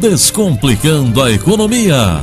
Descomplicando 0.00 1.20
a 1.20 1.28
Economia. 1.28 2.22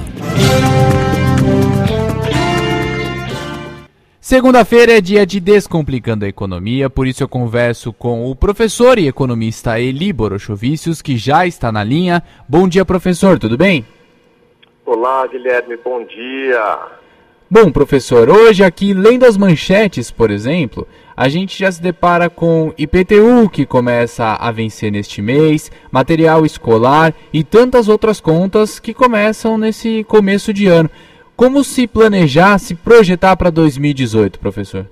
Segunda-feira 4.22 4.94
é 4.94 5.02
dia 5.02 5.26
de 5.26 5.42
Descomplicando 5.42 6.24
a 6.24 6.28
Economia, 6.30 6.90
por 6.90 7.06
isso 7.06 7.22
eu 7.22 7.28
converso 7.28 7.92
com 7.92 8.32
o 8.32 8.34
professor 8.34 8.98
e 8.98 9.10
economista 9.10 9.78
Eli 9.78 10.14
Borochovicius, 10.14 11.02
que 11.02 11.18
já 11.18 11.46
está 11.46 11.70
na 11.70 11.84
linha. 11.84 12.24
Bom 12.48 12.66
dia, 12.66 12.86
professor, 12.86 13.38
tudo 13.38 13.58
bem? 13.58 13.86
Olá, 14.86 15.28
Guilherme, 15.28 15.76
bom 15.84 16.06
dia. 16.06 16.80
Bom, 17.52 17.70
professor, 17.72 18.30
hoje 18.30 18.64
aqui, 18.64 18.94
lendo 18.94 19.26
as 19.26 19.36
manchetes, 19.36 20.10
por 20.10 20.32
exemplo, 20.32 20.88
a 21.16 21.30
gente 21.30 21.58
já 21.58 21.72
se 21.72 21.82
depara 21.82 22.30
com 22.30 22.74
IPTU, 22.78 23.50
que 23.50 23.66
começa 23.66 24.34
a 24.34 24.52
vencer 24.52 24.92
neste 24.92 25.22
mês, 25.22 25.72
material 25.92 26.46
escolar 26.46 27.14
e 27.32 27.44
tantas 27.44 27.88
outras 27.88 28.20
contas 28.20 28.80
que 28.80 28.94
começam 28.94 29.58
nesse 29.58 30.04
começo 30.04 30.54
de 30.54 30.68
ano. 30.68 30.90
Como 31.36 31.64
se 31.64 31.88
planejar, 31.88 32.58
se 32.60 32.76
projetar 32.76 33.36
para 33.38 33.50
2018, 33.50 34.40
professor? 34.40 34.86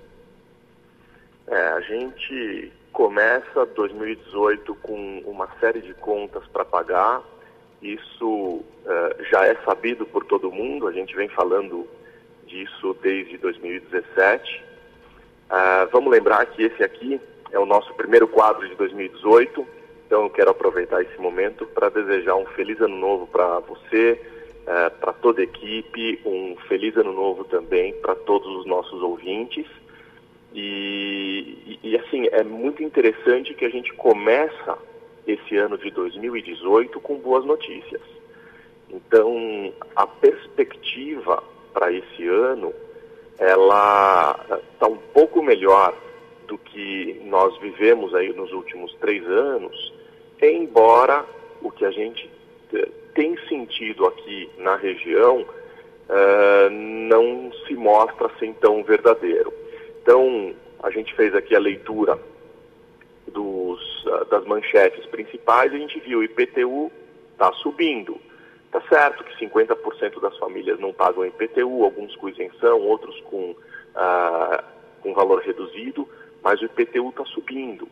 É, 1.48 1.68
a 1.70 1.82
gente 1.82 2.72
começa 2.92 3.66
2018 3.66 4.76
com 4.76 5.24
uma 5.26 5.48
série 5.60 5.82
de 5.82 5.94
contas 5.94 6.44
para 6.52 6.64
pagar. 6.64 7.22
Isso 7.82 8.26
uh, 8.26 8.64
já 9.30 9.46
é 9.46 9.56
sabido 9.66 10.06
por 10.06 10.24
todo 10.26 10.52
mundo, 10.52 10.88
a 10.88 10.92
gente 10.92 11.14
vem 11.16 11.28
falando 11.30 11.88
disso 12.48 12.96
desde 13.02 13.38
2017. 13.38 14.64
Ah, 15.50 15.88
vamos 15.92 16.12
lembrar 16.12 16.46
que 16.48 16.64
esse 16.64 16.84
aqui 16.84 17.20
é 17.52 17.60
o 17.60 17.66
nosso 17.66 17.94
primeiro 17.94 18.28
quadro 18.28 18.68
de 18.68 18.76
2018, 18.76 19.66
então 20.06 20.24
eu 20.24 20.30
quero 20.30 20.52
aproveitar 20.52 21.02
esse 21.02 21.20
momento 21.20 21.66
para 21.68 21.90
desejar 21.90 22.36
um 22.36 22.46
feliz 22.48 22.80
ano 22.82 22.96
novo 22.96 23.28
para 23.28 23.60
você, 23.60 24.20
uh, 24.64 25.00
para 25.00 25.14
toda 25.14 25.42
a 25.42 25.44
equipe, 25.44 26.20
um 26.26 26.56
feliz 26.68 26.96
ano 26.98 27.14
novo 27.14 27.44
também 27.46 27.94
para 27.94 28.16
todos 28.16 28.48
os 28.58 28.66
nossos 28.66 29.02
ouvintes. 29.02 29.66
E, 30.54 31.80
e, 31.84 31.90
e, 31.90 31.98
assim, 31.98 32.28
é 32.32 32.44
muito 32.44 32.84
interessante 32.84 33.56
que 33.56 33.66
a 33.66 33.70
gente 33.70 33.92
começa 33.94 34.78
esse 35.26 35.58
ano 35.58 35.78
de 35.78 35.90
2018 35.90 37.00
com 37.00 37.16
boas 37.18 37.44
notícias. 37.44 38.02
Então, 38.90 39.74
a 39.96 40.06
perspectiva 40.06 41.44
para 41.74 41.92
esse 41.92 42.28
ano, 42.28 42.72
ela 43.38 44.40
está 44.74 44.88
um 44.88 44.98
pouco 44.98 45.42
melhor 45.42 45.94
do 46.48 46.58
que 46.58 47.22
nós 47.26 47.58
vivemos 47.60 48.14
aí 48.14 48.34
nos 48.34 48.52
últimos 48.52 48.94
três 48.96 49.26
anos, 49.28 49.94
embora 50.42 51.26
o 51.62 51.72
que 51.72 51.86
a 51.86 51.92
gente 51.92 52.30
tem 53.14 53.38
sentido 53.48 54.06
aqui 54.06 54.50
na 54.58 54.76
região 54.76 55.42
uh, 55.42 56.70
não 56.70 57.52
se 57.66 57.76
mostra 57.76 58.28
assim 58.28 58.54
tão 58.54 58.84
verdadeiro. 58.84 59.54
Então, 60.02 60.54
a 60.82 60.90
gente 60.90 61.14
fez 61.16 61.34
aqui 61.34 61.56
a 61.56 61.60
leitura 61.60 62.20
dos, 63.28 64.06
uh, 64.06 64.26
das 64.26 64.46
manchetes 64.46 65.06
principais 65.06 65.72
e 65.72 65.76
a 65.76 65.80
gente 65.80 66.00
viu 66.00 66.20
o 66.20 66.24
IPTU 66.24 66.92
está 67.32 67.52
subindo. 67.54 68.20
Tá 68.74 68.82
certo 68.90 69.24
que 69.24 69.46
50% 69.46 70.20
das 70.20 70.36
famílias 70.40 70.80
não 70.80 70.92
pagam 70.92 71.24
IPTU, 71.24 71.84
alguns 71.84 72.16
com 72.16 72.28
isenção, 72.28 72.82
outros 72.82 73.20
com, 73.22 73.56
ah, 73.94 74.64
com 75.04 75.14
valor 75.14 75.44
reduzido, 75.44 76.10
mas 76.42 76.60
o 76.60 76.66
IPTU 76.66 77.10
está 77.10 77.24
subindo. 77.26 77.88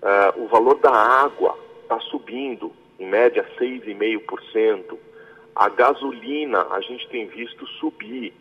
Ah, 0.00 0.32
o 0.38 0.46
valor 0.46 0.78
da 0.78 0.90
água 0.90 1.58
está 1.82 2.00
subindo, 2.00 2.72
em 2.98 3.06
média 3.06 3.46
6,5%. 3.58 4.96
A 5.54 5.68
gasolina 5.68 6.66
a 6.70 6.80
gente 6.80 7.06
tem 7.08 7.26
visto 7.26 7.66
subir. 7.66 8.32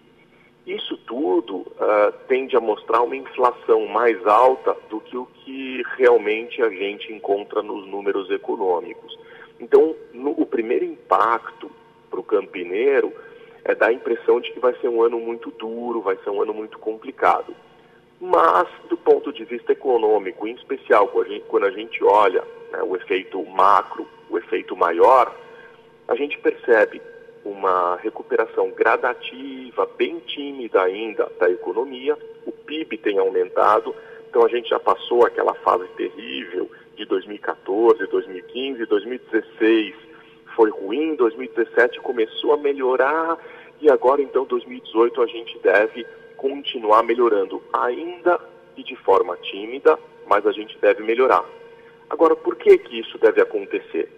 Isso 0.65 0.97
tudo 1.05 1.57
uh, 1.57 2.11
tende 2.27 2.57
a 2.57 2.59
mostrar 2.59 3.03
uma 3.03 3.15
inflação 3.15 3.85
mais 3.85 4.25
alta 4.25 4.75
do 4.89 4.99
que 4.99 5.15
o 5.15 5.27
que 5.27 5.83
realmente 5.95 6.59
a 6.63 6.69
gente 6.69 7.13
encontra 7.13 7.61
nos 7.61 7.85
números 7.87 8.31
econômicos. 8.31 9.15
Então, 9.59 9.95
no, 10.13 10.31
o 10.31 10.45
primeiro 10.45 10.85
impacto 10.85 11.71
para 12.09 12.19
o 12.19 12.23
campineiro 12.23 13.13
é 13.63 13.73
dar 13.73 13.87
a 13.87 13.93
impressão 13.93 14.39
de 14.39 14.51
que 14.51 14.59
vai 14.59 14.75
ser 14.75 14.89
um 14.89 15.01
ano 15.01 15.19
muito 15.19 15.51
duro, 15.51 16.01
vai 16.01 16.17
ser 16.17 16.29
um 16.29 16.41
ano 16.41 16.53
muito 16.53 16.77
complicado. 16.77 17.55
Mas, 18.19 18.67
do 18.89 18.95
ponto 18.95 19.33
de 19.33 19.43
vista 19.43 19.71
econômico, 19.71 20.47
em 20.47 20.53
especial 20.53 21.07
quando 21.07 21.27
a 21.27 21.29
gente, 21.29 21.45
quando 21.47 21.65
a 21.65 21.71
gente 21.71 22.03
olha 22.03 22.43
né, 22.71 22.81
o 22.83 22.95
efeito 22.95 23.43
macro, 23.45 24.07
o 24.29 24.37
efeito 24.37 24.75
maior, 24.75 25.35
a 26.07 26.15
gente 26.15 26.37
percebe 26.39 27.01
uma 27.43 27.97
recuperação 27.97 28.71
gradativa, 28.71 29.89
bem 29.97 30.19
tímida 30.19 30.81
ainda 30.81 31.31
da 31.39 31.49
economia, 31.49 32.17
o 32.45 32.51
PIB 32.51 32.97
tem 32.97 33.19
aumentado, 33.19 33.95
então 34.29 34.43
a 34.43 34.49
gente 34.49 34.69
já 34.69 34.79
passou 34.79 35.25
aquela 35.25 35.53
fase 35.55 35.87
terrível 35.95 36.69
de 36.95 37.05
2014, 37.05 38.07
2015, 38.07 38.85
2016 38.85 39.95
foi 40.55 40.69
ruim, 40.69 41.15
2017 41.15 41.99
começou 41.99 42.53
a 42.53 42.57
melhorar 42.57 43.37
e 43.81 43.89
agora 43.89 44.21
então 44.21 44.45
2018 44.45 45.21
a 45.21 45.27
gente 45.27 45.59
deve 45.59 46.05
continuar 46.37 47.03
melhorando, 47.03 47.61
ainda 47.73 48.39
e 48.77 48.83
de 48.83 48.95
forma 48.95 49.37
tímida, 49.37 49.97
mas 50.27 50.45
a 50.45 50.51
gente 50.51 50.77
deve 50.79 51.03
melhorar. 51.03 51.43
Agora, 52.09 52.35
por 52.35 52.55
que 52.55 52.77
que 52.77 52.99
isso 52.99 53.17
deve 53.17 53.41
acontecer? 53.41 54.09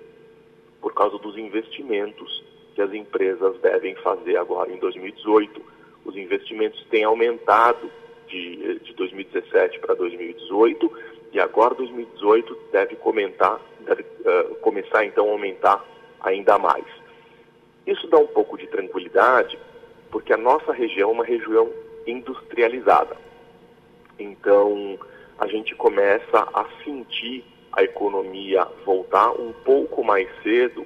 Por 0.81 0.94
causa 0.94 1.17
dos 1.17 1.38
investimentos 1.38 2.44
que 2.75 2.81
as 2.81 2.94
empresas 2.94 3.59
devem 3.59 3.95
fazer 3.95 4.38
agora 4.38 4.71
em 4.71 4.77
2018. 4.77 5.61
Os 6.05 6.15
investimentos 6.15 6.83
têm 6.89 7.03
aumentado 7.03 7.89
de, 8.27 8.79
de 8.79 8.94
2017 8.94 9.79
para 9.79 9.95
2018 9.95 10.91
e 11.31 11.39
agora 11.39 11.75
2018 11.75 12.57
deve, 12.71 12.95
comentar, 12.95 13.59
deve 13.81 14.01
uh, 14.01 14.55
começar 14.55 15.05
então 15.05 15.27
a 15.27 15.31
aumentar 15.31 15.83
ainda 16.21 16.57
mais. 16.57 16.85
Isso 17.85 18.07
dá 18.07 18.17
um 18.17 18.27
pouco 18.27 18.57
de 18.57 18.67
tranquilidade, 18.67 19.57
porque 20.11 20.33
a 20.33 20.38
nossa 20.38 20.71
região 20.73 21.09
é 21.09 21.13
uma 21.13 21.25
região 21.25 21.71
industrializada. 22.05 23.15
Então, 24.19 24.97
a 25.38 25.47
gente 25.47 25.75
começa 25.75 26.47
a 26.53 26.65
sentir 26.83 27.45
a 27.71 27.83
economia 27.83 28.65
voltar 28.85 29.31
um 29.31 29.53
pouco 29.53 30.03
mais 30.03 30.27
cedo 30.41 30.85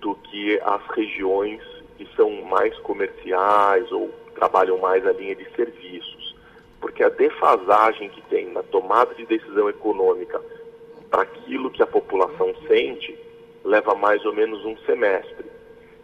do 0.00 0.14
que 0.14 0.60
as 0.60 0.84
regiões 0.88 1.62
que 1.96 2.06
são 2.16 2.30
mais 2.42 2.76
comerciais 2.80 3.90
ou 3.92 4.10
trabalham 4.34 4.78
mais 4.78 5.06
a 5.06 5.12
linha 5.12 5.34
de 5.34 5.48
serviços 5.54 6.15
porque 6.80 7.02
a 7.02 7.08
defasagem 7.08 8.08
que 8.10 8.22
tem 8.22 8.46
na 8.52 8.62
tomada 8.62 9.14
de 9.14 9.26
decisão 9.26 9.68
econômica 9.68 10.40
para 11.10 11.22
aquilo 11.22 11.70
que 11.70 11.82
a 11.82 11.86
população 11.86 12.54
sente 12.66 13.16
leva 13.64 13.94
mais 13.94 14.24
ou 14.24 14.32
menos 14.32 14.64
um 14.64 14.76
semestre. 14.78 15.46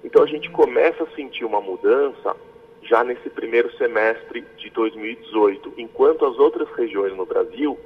Então 0.05 0.23
a 0.23 0.27
gente 0.27 0.51
começa 0.51 1.05
a 1.05 1.15
sentir 1.15 1.45
uma 1.45 1.61
mudança 1.61 2.37
já 2.83 3.05
nesse 3.05 3.31
primeiro 3.31 3.71
semestre 3.77 4.45
de 4.57 4.69
2018, 4.71 5.75
enquanto 5.77 6.27
as 6.27 6.37
outras 6.39 6.69
regiões 6.71 7.17
no 7.17 7.25
Brasil 7.25 7.79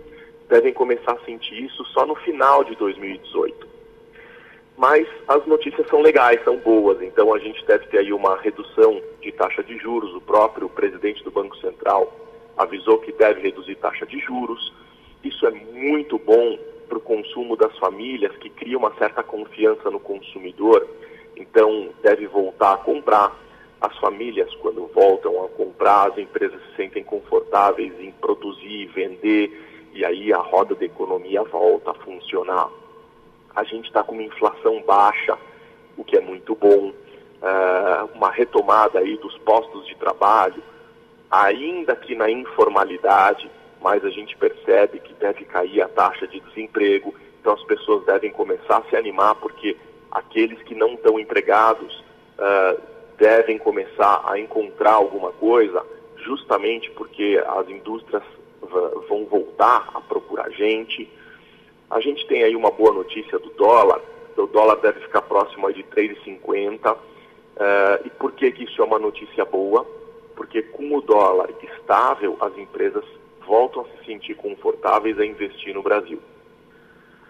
devem 0.49 0.73
começar 0.73 1.13
a 1.13 1.25
sentir 1.25 1.65
isso 1.65 1.85
só 1.87 2.07
no 2.07 2.15
final 2.15 2.65
de 2.65 2.75
2018. 2.77 3.67
Mas 4.77 5.07
as 5.27 5.45
notícias 5.47 5.87
são 5.89 6.03
legais, 6.03 6.43
são 6.45 6.57
boas, 6.59 7.01
então 7.03 7.33
a 7.35 7.39
gente 7.39 7.65
deve 7.67 7.87
ter 7.87 7.99
aí 7.99 8.13
uma 8.13 8.37
redução 8.37 9.01
de 9.21 9.33
taxa 9.33 9.63
de 9.63 9.77
juros. 9.79 10.15
O 10.15 10.21
próprio 10.21 10.69
presidente 10.69 11.25
do 11.25 11.31
Banco 11.31 11.57
Central 11.59 12.13
avisou 12.57 12.99
que 12.99 13.13
deve 13.13 13.41
reduzir 13.41 13.77
taxa 13.77 14.07
de 14.07 14.19
juros. 14.21 14.73
Isso 15.23 15.47
é 15.47 15.51
muito 15.51 16.19
bom 16.19 16.59
para 16.89 16.99
o 16.99 17.01
consumo 17.01 17.57
das 17.57 17.77
famílias, 17.79 18.37
que 18.37 18.49
cria 18.49 18.79
uma 18.79 18.95
certa 18.95 19.23
confiança 19.23 19.91
no 19.91 20.01
consumidor, 20.01 20.87
então 21.37 21.91
deve 22.03 22.27
voltar 22.27 22.75
a 22.75 22.79
comprar. 22.79 23.33
As 23.81 23.97
famílias, 23.99 24.53
quando 24.57 24.87
voltam 24.87 25.45
a 25.45 25.49
comprar, 25.49 26.11
as 26.11 26.19
empresas 26.19 26.61
se 26.63 26.77
sentem 26.77 27.05
confortáveis 27.05 27.93
em 28.01 28.11
produzir, 28.13 28.87
vender, 28.87 29.91
e 29.93 30.05
aí 30.05 30.33
a 30.33 30.39
roda 30.39 30.75
da 30.75 30.85
economia 30.85 31.43
volta 31.43 31.91
a 31.91 31.95
funcionar. 31.95 32.69
A 33.55 33.65
gente 33.65 33.87
está 33.87 34.03
com 34.03 34.13
uma 34.13 34.23
inflação 34.23 34.83
baixa, 34.83 35.37
o 35.97 36.05
que 36.05 36.17
é 36.17 36.21
muito 36.21 36.55
bom, 36.55 36.89
uh, 36.91 38.11
uma 38.15 38.31
retomada 38.31 38.99
aí 38.99 39.17
dos 39.19 39.37
postos 39.39 39.87
de 39.87 39.95
trabalho, 39.97 40.63
ainda 41.31 41.95
que 41.97 42.15
na 42.15 42.31
informalidade, 42.31 43.51
mas 43.81 44.05
a 44.05 44.11
gente 44.11 44.37
percebe 44.37 45.01
que 45.01 45.13
deve 45.15 45.45
cair 45.45 45.83
a 45.83 45.89
taxa 45.89 46.27
de 46.27 46.41
desemprego, 46.41 47.15
então 47.41 47.53
as 47.55 47.63
pessoas 47.65 48.05
devem 48.05 48.31
começar 48.31 48.79
a 48.79 48.83
se 48.85 48.97
animar, 48.97 49.35
porque 49.37 49.77
aqueles 50.11 50.61
que 50.63 50.75
não 50.75 50.95
estão 50.95 51.19
empregados 51.19 52.05
uh, 52.39 52.81
devem 53.19 53.59
começar 53.59 54.25
a 54.27 54.39
encontrar 54.39 54.95
alguma 54.95 55.33
coisa, 55.33 55.85
justamente 56.17 56.91
porque 56.93 57.43
as 57.47 57.69
indústrias 57.69 58.23
vão 59.09 59.25
voltar 59.27 59.89
a 59.95 60.01
procurar 60.01 60.51
gente. 60.51 61.09
A 61.91 62.01
gente 62.01 62.27
tem 62.27 62.43
aí 62.43 62.57
uma 62.57 62.71
boa 62.71 62.93
notícia 62.93 63.39
do 63.39 63.51
dólar, 63.51 64.01
o 64.37 64.47
dólar 64.47 64.77
deve 64.77 65.01
ficar 65.01 65.23
próximo 65.23 65.67
aí 65.67 65.75
de 65.75 65.85
3,50. 65.85 66.95
Uh, 66.95 66.99
e 68.05 68.11
por 68.11 68.33
que, 68.33 68.51
que 68.53 68.65
isso 68.65 68.83
é 68.83 68.85
uma 68.85 68.99
notícia 68.99 69.45
boa? 69.45 69.87
Porque 70.37 70.63
com 70.63 70.95
o 70.95 71.01
dólar 71.01 71.51
estável, 71.63 72.37
as 72.41 72.57
empresas 72.57 73.05
voltam 73.47 73.83
a 73.83 73.99
se 73.99 74.05
sentir 74.05 74.35
confortáveis 74.35 75.19
a 75.19 75.25
investir 75.25 75.75
no 75.75 75.83
Brasil. 75.83 76.21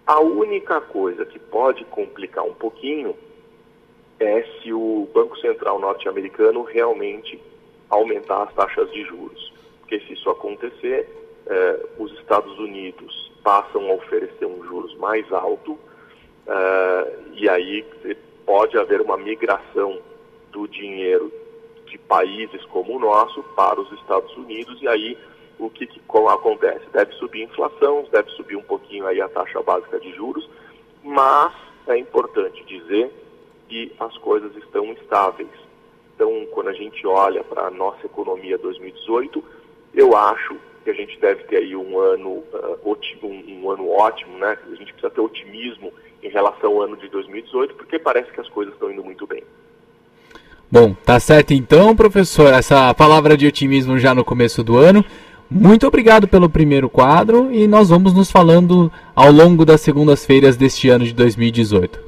A 0.07 0.21
única 0.21 0.81
coisa 0.81 1.25
que 1.25 1.39
pode 1.39 1.85
complicar 1.85 2.45
um 2.45 2.55
pouquinho 2.55 3.17
é 4.19 4.43
se 4.61 4.73
o 4.73 5.09
Banco 5.13 5.37
Central 5.39 5.79
norte-americano 5.79 6.63
realmente 6.63 7.41
aumentar 7.89 8.45
as 8.45 8.55
taxas 8.55 8.91
de 8.93 9.05
juros. 9.05 9.53
Porque 9.81 10.01
se 10.01 10.15
isso 10.15 10.31
acontecer, 10.31 11.09
eh, 11.47 11.87
os 11.99 12.13
Estados 12.15 12.59
Unidos 12.59 13.33
passam 13.43 13.89
a 13.91 13.95
oferecer 13.95 14.47
um 14.47 14.65
juros 14.65 14.97
mais 14.97 15.31
alto 15.33 15.79
eh, 16.47 17.19
e 17.35 17.49
aí 17.49 17.85
pode 18.45 18.79
haver 18.79 19.01
uma 19.01 19.17
migração 19.17 20.01
do 20.51 20.67
dinheiro 20.67 21.33
de 21.87 21.99
países 21.99 22.65
como 22.67 22.97
o 22.97 22.99
nosso 22.99 23.43
para 23.55 23.81
os 23.81 23.91
Estados 23.93 24.35
Unidos 24.37 24.81
e 24.83 24.89
aí 24.89 25.19
o 25.59 25.71
que, 25.71 25.87
que 25.87 26.01
acontece? 26.29 26.85
Deve 26.93 27.13
subir 27.15 27.43
a 27.43 27.45
inflação, 27.45 28.07
deve 28.11 28.31
subir 28.33 28.57
um 28.57 28.63
pouquinho 28.63 29.07
aí 29.07 29.21
a 29.21 29.29
taxa 29.29 29.63
básica 29.63 29.99
de 29.99 30.13
juros, 30.13 30.49
mas 31.03 31.53
é 31.87 31.97
importante 31.97 32.63
dizer 32.65 33.11
que 33.69 33.93
as 33.99 34.17
coisas 34.19 34.55
estão 34.57 34.93
estáveis. 34.93 35.49
Então, 36.15 36.47
quando 36.53 36.69
a 36.69 36.73
gente 36.73 37.07
olha 37.07 37.43
para 37.45 37.67
a 37.67 37.71
nossa 37.71 38.07
economia 38.07 38.59
2018, 38.59 39.43
eu 39.95 40.17
acho 40.17 40.57
que 40.85 40.91
a 40.91 40.95
gente 40.95 41.19
deve 41.19 41.45
ter 41.45 41.59
aí 41.59 41.75
um 41.75 41.99
ano, 41.99 42.45
uh, 42.53 42.99
um, 43.23 43.61
um, 43.61 43.71
ano 43.71 43.91
ótimo, 43.91 44.39
né? 44.39 44.57
A 44.65 44.75
gente 44.77 44.93
precisa 44.93 45.11
ter 45.11 45.21
otimismo 45.21 45.93
em 46.23 46.29
relação 46.29 46.73
ao 46.73 46.83
ano 46.83 46.97
de 46.97 47.09
2018, 47.09 47.75
porque 47.75 47.99
parece 47.99 48.31
que 48.31 48.41
as 48.41 48.49
coisas 48.49 48.73
estão 48.75 48.91
indo 48.91 49.03
muito 49.03 49.27
bem. 49.27 49.43
Bom, 50.71 50.95
tá 51.05 51.21
certo 51.21 51.55
então, 51.55 51.95
professor, 51.95 52.53
essa 52.53 52.93
palavra 52.93 53.37
de 53.37 53.47
otimismo 53.47 53.99
já 53.99 54.13
no 54.13 54.25
começo 54.25 54.65
do 54.65 54.77
ano. 54.77 55.05
Muito 55.49 55.87
obrigado 55.87 56.27
pelo 56.27 56.51
primeiro 56.51 56.91
quadro 56.91 57.53
e 57.53 57.69
nós 57.69 57.89
vamos 57.89 58.13
nos 58.13 58.33
falando 58.33 58.91
ao 59.15 59.31
longo 59.31 59.65
das 59.65 59.81
segundas-feiras 59.81 60.57
deste 60.57 60.89
ano 60.89 61.05
de 61.05 61.15
2018. 61.15 62.01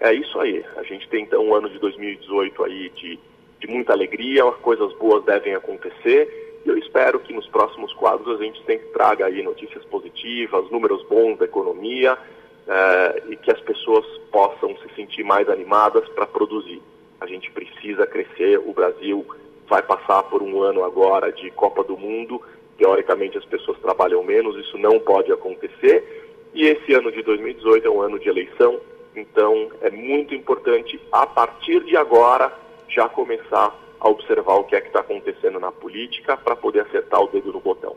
É 0.00 0.12
isso 0.12 0.38
aí. 0.40 0.64
A 0.76 0.82
gente 0.82 1.08
tem 1.08 1.22
então 1.22 1.46
um 1.46 1.54
ano 1.54 1.68
de 1.70 1.78
2018 1.78 2.64
aí 2.64 2.90
de, 2.96 3.20
de 3.60 3.66
muita 3.68 3.92
alegria, 3.92 4.44
coisas 4.60 4.92
boas 4.94 5.24
devem 5.24 5.54
acontecer 5.54 6.60
e 6.66 6.68
eu 6.68 6.76
espero 6.76 7.20
que 7.20 7.32
nos 7.32 7.46
próximos 7.46 7.92
quadros 7.92 8.40
a 8.40 8.42
gente 8.42 8.58
sempre 8.66 8.88
traga 8.88 9.26
aí 9.26 9.44
notícias 9.44 9.84
positivas, 9.84 10.68
números 10.72 11.06
bons 11.08 11.38
da 11.38 11.44
economia 11.44 12.18
é, 12.66 13.22
e 13.28 13.36
que 13.36 13.52
as 13.52 13.60
pessoas 13.60 14.04
possam 14.32 14.76
se 14.78 14.92
sentir 14.96 15.22
mais 15.22 15.48
animadas 15.48 16.08
para 16.08 16.26
produzir. 16.26 16.82
A 17.24 17.26
gente 17.26 17.50
precisa 17.52 18.06
crescer, 18.06 18.58
o 18.58 18.74
Brasil 18.74 19.24
vai 19.66 19.82
passar 19.82 20.24
por 20.24 20.42
um 20.42 20.60
ano 20.60 20.84
agora 20.84 21.32
de 21.32 21.50
Copa 21.52 21.82
do 21.82 21.96
Mundo. 21.96 22.38
Teoricamente, 22.76 23.38
as 23.38 23.44
pessoas 23.46 23.78
trabalham 23.78 24.22
menos, 24.22 24.54
isso 24.58 24.76
não 24.76 25.00
pode 25.00 25.32
acontecer. 25.32 26.04
E 26.52 26.66
esse 26.66 26.92
ano 26.92 27.10
de 27.10 27.22
2018 27.22 27.86
é 27.86 27.90
um 27.90 28.02
ano 28.02 28.18
de 28.18 28.28
eleição, 28.28 28.78
então 29.16 29.70
é 29.80 29.88
muito 29.88 30.34
importante, 30.34 31.00
a 31.10 31.26
partir 31.26 31.82
de 31.84 31.96
agora, 31.96 32.52
já 32.90 33.08
começar 33.08 33.74
a 33.98 34.08
observar 34.10 34.56
o 34.56 34.64
que 34.64 34.76
é 34.76 34.82
que 34.82 34.88
está 34.88 35.00
acontecendo 35.00 35.58
na 35.58 35.72
política 35.72 36.36
para 36.36 36.54
poder 36.54 36.80
acertar 36.80 37.22
o 37.22 37.28
dedo 37.28 37.54
no 37.54 37.60
botão. 37.60 37.96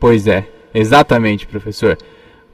Pois 0.00 0.26
é, 0.26 0.48
exatamente, 0.74 1.46
professor. 1.46 1.98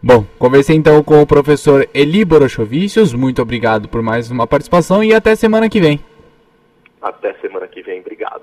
Bom, 0.02 0.26
conversei 0.36 0.74
então 0.74 1.00
com 1.04 1.22
o 1.22 1.26
professor 1.26 1.88
Eli 1.94 2.24
Borochovicius. 2.24 3.14
Muito 3.14 3.40
obrigado 3.40 3.88
por 3.88 4.02
mais 4.02 4.32
uma 4.32 4.48
participação 4.48 5.04
e 5.04 5.14
até 5.14 5.36
semana 5.36 5.68
que 5.68 5.80
vem. 5.80 6.07
Até 7.00 7.34
semana 7.40 7.66
que 7.68 7.82
vem, 7.82 8.00
obrigado. 8.00 8.42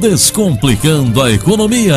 Descomplicando 0.00 1.22
a 1.22 1.30
Economia. 1.30 1.94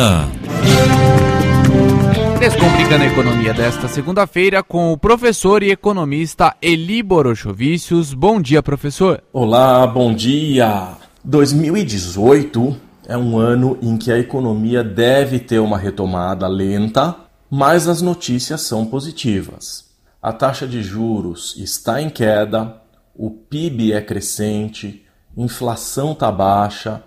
Descomplicando 2.38 3.02
a 3.02 3.06
Economia 3.06 3.52
desta 3.52 3.88
segunda-feira 3.88 4.62
com 4.62 4.92
o 4.92 4.96
professor 4.96 5.62
e 5.62 5.70
economista 5.70 6.54
Eli 6.62 7.02
Borochovicius. 7.02 8.14
Bom 8.14 8.40
dia, 8.40 8.62
professor. 8.62 9.22
Olá, 9.32 9.86
bom 9.86 10.14
dia. 10.14 10.96
2018 11.24 12.76
é 13.08 13.16
um 13.16 13.36
ano 13.36 13.76
em 13.82 13.96
que 13.96 14.12
a 14.12 14.18
economia 14.18 14.84
deve 14.84 15.40
ter 15.40 15.58
uma 15.58 15.76
retomada 15.76 16.46
lenta, 16.46 17.16
mas 17.50 17.88
as 17.88 18.00
notícias 18.00 18.62
são 18.62 18.86
positivas 18.86 19.87
a 20.20 20.32
taxa 20.32 20.66
de 20.66 20.82
juros 20.82 21.54
está 21.56 22.02
em 22.02 22.10
queda, 22.10 22.82
o 23.14 23.30
PIB 23.30 23.92
é 23.92 24.00
crescente, 24.00 25.06
inflação 25.36 26.12
está 26.12 26.30
baixa, 26.32 27.02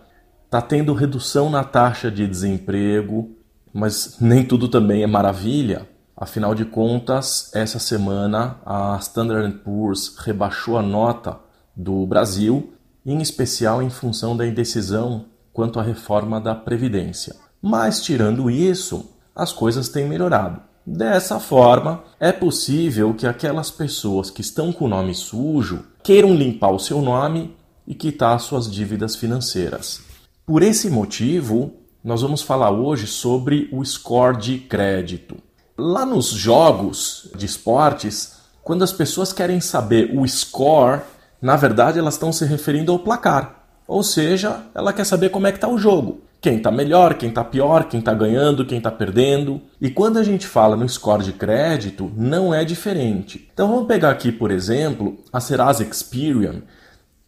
está 0.46 0.62
tendo 0.62 0.94
redução 0.94 1.50
na 1.50 1.63
taxa 1.63 2.10
de 2.10 2.25
desemprego, 2.28 3.36
mas 3.74 4.18
nem 4.19 4.46
tudo 4.46 4.68
também 4.68 5.04
é 5.04 5.08
maravilha. 5.08 5.88
Afinal 6.16 6.54
de 6.54 6.66
contas, 6.66 7.52
essa 7.54 7.80
semana 7.80 8.58
a 8.66 8.98
Standard 9.02 9.58
Poor's 9.60 10.16
rebaixou 10.18 10.78
a 10.78 10.81
nota 10.81 11.40
do 11.75 12.06
Brasil, 12.06 12.74
em 13.06 13.22
especial 13.22 13.81
em 13.81 13.90
função 13.90 14.38
da 14.38 14.46
indecisão 14.46 15.25
quanto 15.52 15.80
à 15.80 15.84
reforma 15.84 16.40
da 16.40 16.54
Previdência. 16.54 17.36
Mas, 17.62 18.02
tirando 18.02 18.50
isso, 18.50 19.10
as 19.36 19.52
coisas 19.52 19.90
têm 19.90 20.08
melhorado. 20.08 20.62
Dessa 20.86 21.39
forma, 21.39 22.04
é 22.19 22.31
possível 22.31 23.13
que 23.13 23.28
aquelas 23.28 23.69
pessoas 23.69 24.31
que 24.31 24.42
estão 24.42 24.74
com 24.74 24.86
o 24.86 24.89
nome 24.89 25.13
sujo 25.13 25.86
queiram 26.04 26.33
limpar 26.33 26.72
o 26.72 26.80
seu 26.80 27.01
nome 27.01 27.56
e 27.86 27.94
quitar 27.94 28.39
suas 28.39 28.69
dívidas 28.69 29.16
financeiras. 29.16 30.01
Por 30.44 30.63
esse 30.63 30.89
motivo, 30.89 31.72
nós 32.04 32.24
vamos 32.24 32.42
falar 32.42 32.72
hoje 32.72 33.06
sobre 33.06 33.69
o 33.72 33.86
score 33.86 34.38
de 34.38 34.57
crédito. 34.57 35.38
Lá 35.78 36.04
nos 36.04 36.28
jogos 36.28 37.30
de 37.36 37.45
esportes, 37.45 38.38
quando 38.63 38.84
as 38.84 38.92
pessoas 38.92 39.31
querem 39.31 39.62
saber 39.62 40.12
o 40.18 40.27
score, 40.27 41.01
na 41.39 41.56
verdade 41.56 42.00
elas 42.00 42.16
estão 42.16 42.34
se 42.34 42.44
referindo 42.44 42.92
ao 42.92 43.00
placar. 43.00 43.66
Ou 43.88 44.01
seja, 44.01 44.63
ela 44.74 44.94
quer 44.94 45.06
saber 45.06 45.30
como 45.30 45.45
é 45.45 45.51
que 45.51 45.57
está 45.57 45.68
o 45.68 45.77
jogo 45.77 46.22
quem 46.41 46.57
está 46.57 46.71
melhor, 46.71 47.13
quem 47.13 47.29
está 47.29 47.43
pior, 47.43 47.83
quem 47.83 47.99
está 47.99 48.15
ganhando, 48.15 48.65
quem 48.65 48.79
está 48.79 48.89
perdendo. 48.89 49.61
E 49.79 49.91
quando 49.91 50.17
a 50.17 50.23
gente 50.23 50.47
fala 50.47 50.75
no 50.75 50.89
score 50.89 51.23
de 51.23 51.33
crédito, 51.33 52.11
não 52.17 52.51
é 52.51 52.65
diferente. 52.65 53.47
Então 53.53 53.67
vamos 53.67 53.86
pegar 53.86 54.10
aqui, 54.10 54.31
por 54.31 54.50
exemplo, 54.50 55.19
a 55.31 55.39
Serasa 55.39 55.83
Experian, 55.83 56.63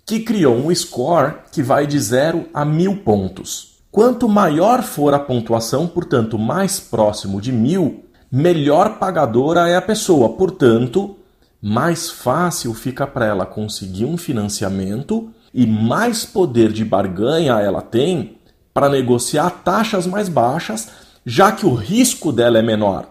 que 0.04 0.22
criou 0.22 0.56
um 0.56 0.74
score 0.74 1.36
que 1.52 1.62
vai 1.62 1.86
de 1.86 2.00
0 2.00 2.48
a 2.52 2.66
1000 2.66 2.98
pontos. 2.98 3.74
Quanto 3.92 4.28
maior 4.28 4.82
for 4.82 5.14
a 5.14 5.20
pontuação, 5.20 5.88
portanto, 5.88 6.40
mais 6.40 6.80
próximo 6.80 7.40
de 7.40 7.52
1000, 7.52 8.04
melhor 8.32 8.98
pagadora 8.98 9.70
é 9.70 9.76
a 9.76 9.82
pessoa. 9.82 10.30
Portanto, 10.30 11.16
mais 11.62 12.10
fácil 12.10 12.74
fica 12.74 13.06
para 13.06 13.28
ela 13.28 13.46
conseguir 13.46 14.06
um 14.06 14.18
financiamento 14.18 15.30
e 15.54 15.68
mais 15.68 16.26
poder 16.26 16.72
de 16.72 16.84
barganha 16.84 17.60
ela 17.60 17.84
tem 17.84 18.38
para 18.74 18.90
negociar 18.90 19.50
taxas 19.64 20.08
mais 20.08 20.28
baixas, 20.28 20.90
já 21.26 21.52
que 21.52 21.66
o 21.66 21.74
risco 21.74 22.32
dela 22.32 22.58
é 22.58 22.62
menor. 22.62 23.08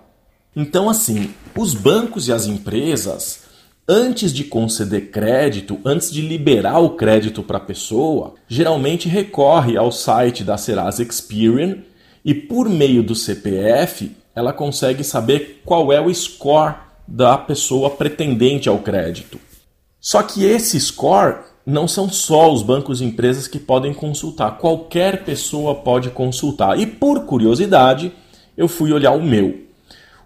Então, 0.54 0.90
assim, 0.90 1.32
os 1.56 1.72
bancos 1.72 2.28
e 2.28 2.32
as 2.32 2.46
empresas, 2.46 3.44
antes 3.88 4.32
de 4.32 4.44
conceder 4.44 5.10
crédito, 5.10 5.78
antes 5.84 6.10
de 6.10 6.20
liberar 6.20 6.78
o 6.78 6.90
crédito 6.90 7.42
para 7.42 7.56
a 7.56 7.60
pessoa, 7.60 8.34
geralmente 8.48 9.08
recorre 9.08 9.76
ao 9.76 9.90
site 9.90 10.44
da 10.44 10.58
Serasa 10.58 11.02
Experian 11.02 11.78
e, 12.24 12.34
por 12.34 12.68
meio 12.68 13.02
do 13.02 13.14
CPF, 13.14 14.14
ela 14.34 14.52
consegue 14.52 15.04
saber 15.04 15.62
qual 15.64 15.92
é 15.92 16.00
o 16.00 16.12
score 16.12 16.74
da 17.06 17.36
pessoa 17.36 17.90
pretendente 17.90 18.68
ao 18.68 18.78
crédito. 18.78 19.38
Só 20.00 20.22
que 20.22 20.44
esse 20.44 20.78
score 20.80 21.36
não 21.64 21.86
são 21.86 22.08
só 22.08 22.52
os 22.52 22.62
bancos 22.62 23.00
e 23.00 23.04
empresas 23.04 23.46
que 23.46 23.58
podem 23.58 23.94
consultar, 23.94 24.58
qualquer 24.58 25.24
pessoa 25.24 25.76
pode 25.76 26.10
consultar. 26.10 26.78
E 26.78 26.86
por 26.86 27.24
curiosidade, 27.24 28.12
eu 28.56 28.68
fui 28.68 28.92
olhar 28.92 29.12
o 29.12 29.22
meu. 29.22 29.60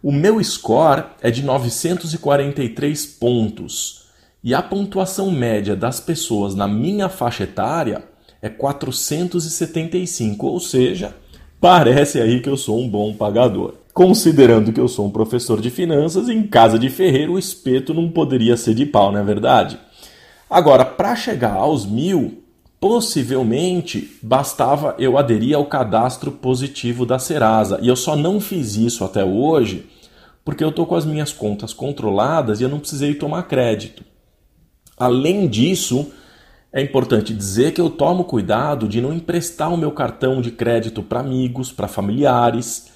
O 0.02 0.12
meu 0.12 0.42
score 0.42 1.04
é 1.20 1.30
de 1.30 1.42
943 1.42 3.06
pontos 3.06 4.06
e 4.42 4.54
a 4.54 4.62
pontuação 4.62 5.30
média 5.30 5.74
das 5.74 5.98
pessoas 5.98 6.54
na 6.54 6.68
minha 6.68 7.08
faixa 7.08 7.44
etária 7.44 8.04
é 8.40 8.48
475, 8.48 10.46
ou 10.46 10.60
seja, 10.60 11.14
parece 11.60 12.20
aí 12.20 12.40
que 12.40 12.48
eu 12.48 12.56
sou 12.56 12.80
um 12.80 12.88
bom 12.88 13.12
pagador. 13.12 13.74
Considerando 13.92 14.72
que 14.72 14.78
eu 14.78 14.86
sou 14.86 15.06
um 15.06 15.10
professor 15.10 15.60
de 15.60 15.70
finanças, 15.70 16.28
em 16.28 16.42
casa 16.44 16.78
de 16.78 16.88
ferreiro 16.88 17.32
o 17.32 17.38
espeto 17.38 17.92
não 17.92 18.08
poderia 18.10 18.56
ser 18.56 18.74
de 18.74 18.86
pau, 18.86 19.10
não 19.10 19.18
é 19.18 19.24
verdade? 19.24 19.78
Agora, 20.48 20.84
para 20.84 21.16
chegar 21.16 21.54
aos 21.54 21.84
mil, 21.84 22.42
possivelmente 22.80 24.16
bastava 24.22 24.94
eu 24.98 25.18
aderir 25.18 25.56
ao 25.56 25.66
cadastro 25.66 26.30
positivo 26.30 27.04
da 27.04 27.18
Serasa. 27.18 27.78
E 27.82 27.88
eu 27.88 27.96
só 27.96 28.14
não 28.14 28.40
fiz 28.40 28.76
isso 28.76 29.04
até 29.04 29.24
hoje 29.24 29.86
porque 30.46 30.62
eu 30.62 30.68
estou 30.68 30.86
com 30.86 30.94
as 30.94 31.04
minhas 31.04 31.32
contas 31.32 31.72
controladas 31.72 32.60
e 32.60 32.62
eu 32.62 32.68
não 32.68 32.78
precisei 32.78 33.14
tomar 33.14 33.42
crédito. 33.48 34.04
Além 34.96 35.48
disso, 35.48 36.12
é 36.72 36.80
importante 36.80 37.34
dizer 37.34 37.72
que 37.72 37.80
eu 37.80 37.90
tomo 37.90 38.22
cuidado 38.22 38.86
de 38.86 39.00
não 39.00 39.12
emprestar 39.12 39.74
o 39.74 39.76
meu 39.76 39.90
cartão 39.90 40.40
de 40.40 40.52
crédito 40.52 41.02
para 41.02 41.18
amigos, 41.18 41.72
para 41.72 41.88
familiares. 41.88 42.92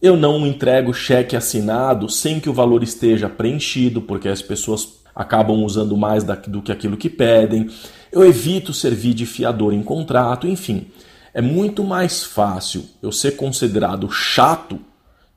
Eu 0.00 0.16
não 0.16 0.46
entrego 0.46 0.94
cheque 0.94 1.36
assinado 1.36 2.08
sem 2.08 2.40
que 2.40 2.48
o 2.48 2.54
valor 2.54 2.82
esteja 2.82 3.28
preenchido, 3.28 4.00
porque 4.00 4.28
as 4.28 4.40
pessoas 4.40 5.03
acabam 5.14 5.62
usando 5.62 5.96
mais 5.96 6.24
do 6.24 6.62
que 6.62 6.72
aquilo 6.72 6.96
que 6.96 7.08
pedem. 7.08 7.68
Eu 8.10 8.24
evito 8.24 8.72
servir 8.72 9.14
de 9.14 9.26
fiador 9.26 9.72
em 9.72 9.82
contrato, 9.82 10.46
enfim. 10.46 10.86
É 11.32 11.42
muito 11.42 11.82
mais 11.82 12.22
fácil 12.22 12.84
eu 13.02 13.10
ser 13.10 13.32
considerado 13.32 14.10
chato 14.10 14.80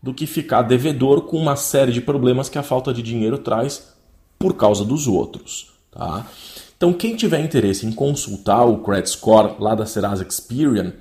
do 0.01 0.13
que 0.13 0.25
ficar 0.25 0.61
devedor 0.61 1.21
com 1.21 1.37
uma 1.37 1.55
série 1.55 1.91
de 1.91 2.01
problemas 2.01 2.49
que 2.49 2.57
a 2.57 2.63
falta 2.63 2.93
de 2.93 3.01
dinheiro 3.01 3.39
traz 3.39 3.95
por 4.37 4.55
causa 4.55 4.85
dos 4.85 5.07
outros. 5.07 5.71
Tá? 5.91 6.25
Então, 6.75 6.93
quem 6.93 7.15
tiver 7.15 7.39
interesse 7.39 7.85
em 7.85 7.91
consultar 7.91 8.63
o 8.65 8.77
Credit 8.77 9.09
Score 9.09 9.55
lá 9.59 9.73
da 9.73 9.85
Serasa 9.85 10.25
Experian, 10.27 10.93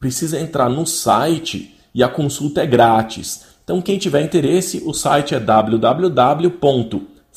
precisa 0.00 0.40
entrar 0.40 0.68
no 0.68 0.84
site 0.84 1.76
e 1.94 2.02
a 2.02 2.08
consulta 2.08 2.62
é 2.62 2.66
grátis. 2.66 3.44
Então, 3.62 3.80
quem 3.80 3.98
tiver 3.98 4.22
interesse, 4.22 4.82
o 4.84 4.92
site 4.92 5.34
é 5.34 5.38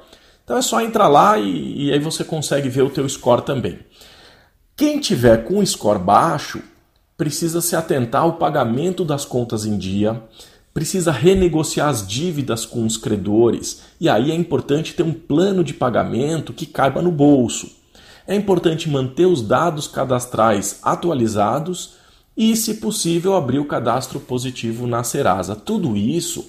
Então 0.43 0.57
é 0.57 0.62
só 0.62 0.79
entrar 0.81 1.07
lá 1.07 1.38
e, 1.38 1.88
e 1.88 1.93
aí 1.93 2.00
você 2.00 2.24
consegue 2.24 2.69
ver 2.69 2.83
o 2.83 2.89
teu 2.89 3.07
score 3.10 3.41
também. 3.41 3.79
Quem 4.75 5.00
tiver 5.00 5.45
com 5.45 5.65
score 5.65 6.00
baixo 6.00 6.62
precisa 7.17 7.62
se 7.62 7.75
atentar 7.75 8.24
ao 8.24 8.33
pagamento 8.33 9.05
das 9.05 9.24
contas 9.25 9.65
em 9.65 9.77
dia, 9.77 10.24
precisa 10.74 11.12
renegociar 11.12 11.89
as 11.89 12.07
dívidas 12.07 12.65
com 12.65 12.83
os 12.86 12.98
credores, 12.98 13.83
e 14.01 14.10
aí 14.10 14.31
é 14.31 14.36
importante 14.36 14.95
ter 14.95 15.03
um 15.03 15.13
plano 15.13 15.63
de 15.63 15.75
pagamento 15.75 16.51
que 16.51 16.65
caiba 16.65 17.00
no 17.01 17.12
bolso. 17.12 17.69
É 18.25 18.33
importante 18.33 18.89
manter 18.89 19.27
os 19.27 19.41
dados 19.41 19.86
cadastrais 19.88 20.79
atualizados 20.81 22.02
e, 22.36 22.56
se 22.56 22.75
possível, 22.75 23.36
abrir 23.36 23.60
o 23.60 23.66
cadastro 23.66 24.20
positivo 24.20 24.88
na 24.88 25.04
Serasa. 25.04 25.56
Tudo 25.56 25.96
isso 25.96 26.46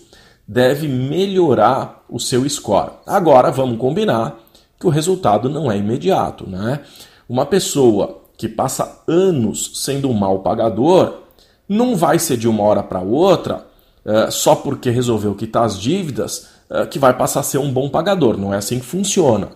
deve 0.47 0.89
melhorar 0.89 2.05
o 2.09 2.19
seu 2.19 2.49
score. 2.49 2.93
Agora 3.07 3.51
vamos 3.51 3.79
combinar 3.79 4.39
que 4.79 4.87
o 4.87 4.91
resultado 4.91 5.49
não 5.49 5.71
é 5.71 5.77
imediato, 5.77 6.49
né? 6.49 6.81
Uma 7.29 7.47
pessoa 7.47 8.23
que 8.37 8.49
passa 8.49 9.03
anos 9.07 9.73
sendo 9.75 10.11
um 10.11 10.13
mau 10.13 10.41
pagador 10.41 11.21
não 11.69 11.97
vai 11.97 12.19
ser 12.19 12.37
de 12.37 12.49
uma 12.49 12.63
hora 12.63 12.83
para 12.83 13.01
outra, 13.01 13.67
é, 14.05 14.31
só 14.31 14.55
porque 14.55 14.91
resolveu 14.91 15.35
quitar 15.35 15.65
as 15.65 15.81
dívidas, 15.81 16.49
é, 16.69 16.85
que 16.85 16.99
vai 16.99 17.17
passar 17.17 17.41
a 17.41 17.45
ser 17.45 17.59
um 17.59 17.73
bom 17.73 17.89
pagador. 17.89 18.37
Não 18.37 18.53
é 18.53 18.59
assim 18.59 18.79
que 18.79 18.85
funciona. 18.85 19.49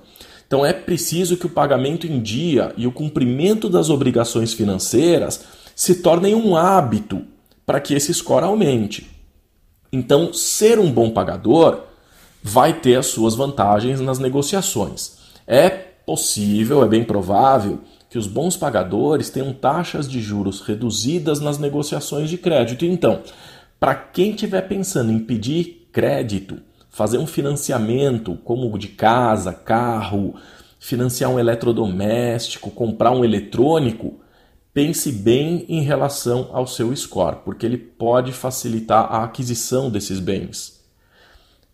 Então 0.47 0.65
é 0.65 0.73
preciso 0.73 1.37
que 1.37 1.45
o 1.45 1.51
pagamento 1.51 2.07
em 2.07 2.21
dia 2.21 2.73
e 2.77 2.87
o 2.87 2.93
cumprimento 2.93 3.69
das 3.69 3.91
obrigações 3.91 4.55
financeiras 4.55 5.45
se 5.79 5.95
tornem 5.95 6.35
um 6.35 6.57
hábito 6.57 7.23
para 7.65 7.79
que 7.79 7.95
esse 7.95 8.13
score 8.13 8.45
aumente. 8.45 9.09
Então, 9.93 10.33
ser 10.33 10.77
um 10.81 10.91
bom 10.91 11.09
pagador 11.09 11.85
vai 12.43 12.73
ter 12.73 12.97
as 12.97 13.07
suas 13.07 13.37
vantagens 13.37 14.01
nas 14.01 14.19
negociações. 14.19 15.19
É 15.47 15.71
possível, 15.71 16.83
é 16.83 16.89
bem 16.89 17.05
provável 17.05 17.79
que 18.11 18.19
os 18.19 18.27
bons 18.27 18.57
pagadores 18.57 19.31
tenham 19.31 19.53
taxas 19.53 20.11
de 20.11 20.21
juros 20.21 20.63
reduzidas 20.63 21.39
nas 21.39 21.59
negociações 21.59 22.29
de 22.29 22.39
crédito. 22.39 22.85
Então, 22.85 23.23
para 23.79 23.95
quem 23.95 24.33
estiver 24.33 24.63
pensando 24.63 25.13
em 25.13 25.21
pedir 25.21 25.89
crédito, 25.93 26.59
fazer 26.91 27.19
um 27.19 27.27
financiamento 27.27 28.37
como 28.43 28.77
de 28.77 28.89
casa, 28.89 29.53
carro, 29.53 30.35
financiar 30.81 31.31
um 31.31 31.39
eletrodoméstico, 31.39 32.69
comprar 32.69 33.13
um 33.13 33.25
eletrônico, 33.25 34.19
pense 34.73 35.11
bem 35.11 35.65
em 35.69 35.83
relação 35.83 36.51
ao 36.53 36.67
seu 36.67 36.95
score, 36.95 37.39
porque 37.45 37.67
ele 37.67 37.79
pode 37.79 38.33
facilitar 38.33 39.13
a 39.13 39.25
aquisição 39.25 39.91
desses 39.91 40.21
bens. 40.21 40.81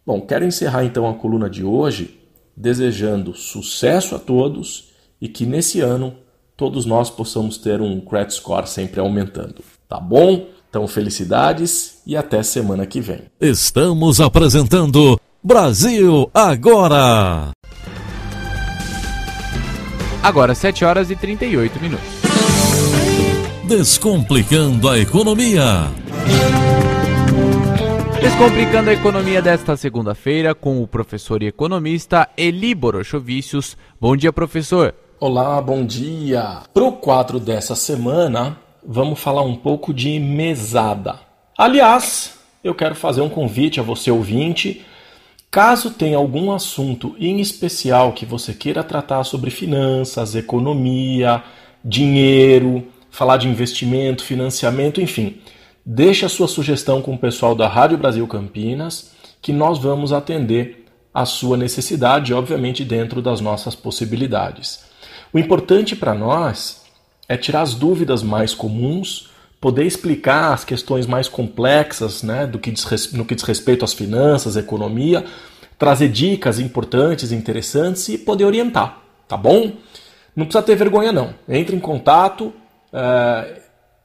Bom, 0.06 0.20
quero 0.20 0.44
encerrar 0.44 0.84
então 0.84 1.08
a 1.08 1.14
coluna 1.14 1.48
de 1.48 1.64
hoje 1.64 2.20
desejando 2.56 3.34
sucesso 3.34 4.14
a 4.14 4.18
todos 4.18 4.90
e 5.20 5.28
que 5.28 5.46
nesse 5.46 5.80
ano 5.80 6.14
todos 6.56 6.84
nós 6.84 7.10
possamos 7.10 7.58
ter 7.58 7.80
um 7.80 8.00
credit 8.00 8.34
score 8.34 8.68
sempre 8.68 9.00
aumentando. 9.00 9.62
Tá 9.88 9.98
bom? 9.98 10.48
Então, 10.68 10.86
felicidades 10.88 12.02
e 12.04 12.16
até 12.16 12.42
semana 12.42 12.84
que 12.84 13.00
vem. 13.00 13.22
Estamos 13.40 14.20
apresentando 14.20 15.18
Brasil 15.42 16.28
Agora. 16.34 17.50
Agora 20.22 20.54
7 20.54 20.84
horas 20.84 21.10
e 21.10 21.16
38 21.16 21.80
minutos. 21.80 22.23
Descomplicando 23.66 24.90
a 24.90 24.98
economia. 24.98 25.90
Descomplicando 28.20 28.90
a 28.90 28.92
economia 28.92 29.40
desta 29.40 29.74
segunda-feira 29.74 30.54
com 30.54 30.82
o 30.82 30.86
professor 30.86 31.42
e 31.42 31.46
economista 31.46 32.28
Eli 32.36 32.74
Borochovicius. 32.74 33.74
Bom 33.98 34.14
dia, 34.14 34.30
professor. 34.30 34.94
Olá, 35.18 35.62
bom 35.62 35.82
dia. 35.82 36.60
Para 36.74 36.84
o 36.84 36.92
quadro 36.92 37.40
dessa 37.40 37.74
semana, 37.74 38.58
vamos 38.86 39.18
falar 39.18 39.42
um 39.42 39.56
pouco 39.56 39.94
de 39.94 40.18
mesada. 40.18 41.20
Aliás, 41.56 42.38
eu 42.62 42.74
quero 42.74 42.94
fazer 42.94 43.22
um 43.22 43.30
convite 43.30 43.80
a 43.80 43.82
você 43.82 44.10
ouvinte. 44.10 44.84
Caso 45.50 45.90
tenha 45.90 46.18
algum 46.18 46.52
assunto 46.52 47.16
em 47.18 47.40
especial 47.40 48.12
que 48.12 48.26
você 48.26 48.52
queira 48.52 48.84
tratar 48.84 49.24
sobre 49.24 49.50
finanças, 49.50 50.34
economia, 50.34 51.42
dinheiro, 51.82 52.86
falar 53.14 53.36
de 53.36 53.48
investimento, 53.48 54.24
financiamento, 54.24 55.00
enfim, 55.00 55.40
Deixe 55.86 56.24
a 56.24 56.30
sua 56.30 56.48
sugestão 56.48 57.02
com 57.02 57.12
o 57.12 57.18
pessoal 57.18 57.54
da 57.54 57.68
Rádio 57.68 57.98
Brasil 57.98 58.26
Campinas, 58.26 59.10
que 59.42 59.52
nós 59.52 59.78
vamos 59.78 60.14
atender 60.14 60.86
a 61.12 61.26
sua 61.26 61.58
necessidade, 61.58 62.32
obviamente 62.32 62.82
dentro 62.82 63.20
das 63.20 63.38
nossas 63.38 63.74
possibilidades. 63.74 64.86
O 65.30 65.38
importante 65.38 65.94
para 65.94 66.14
nós 66.14 66.86
é 67.28 67.36
tirar 67.36 67.60
as 67.60 67.74
dúvidas 67.74 68.22
mais 68.22 68.54
comuns, 68.54 69.28
poder 69.60 69.84
explicar 69.84 70.54
as 70.54 70.64
questões 70.64 71.06
mais 71.06 71.28
complexas 71.28 72.22
né, 72.22 72.46
do 72.46 72.58
que 72.58 72.70
diz, 72.70 73.12
no 73.12 73.26
que 73.26 73.34
diz 73.34 73.44
respeito 73.44 73.84
às 73.84 73.92
finanças, 73.92 74.56
economia, 74.56 75.22
trazer 75.78 76.08
dicas 76.08 76.58
importantes, 76.58 77.30
interessantes 77.30 78.08
e 78.08 78.16
poder 78.16 78.46
orientar, 78.46 79.02
tá 79.28 79.36
bom? 79.36 79.72
Não 80.34 80.46
precisa 80.46 80.64
ter 80.64 80.76
vergonha 80.76 81.12
não. 81.12 81.34
Entre 81.46 81.76
em 81.76 81.80
contato, 81.80 82.54
uh, 82.94 83.60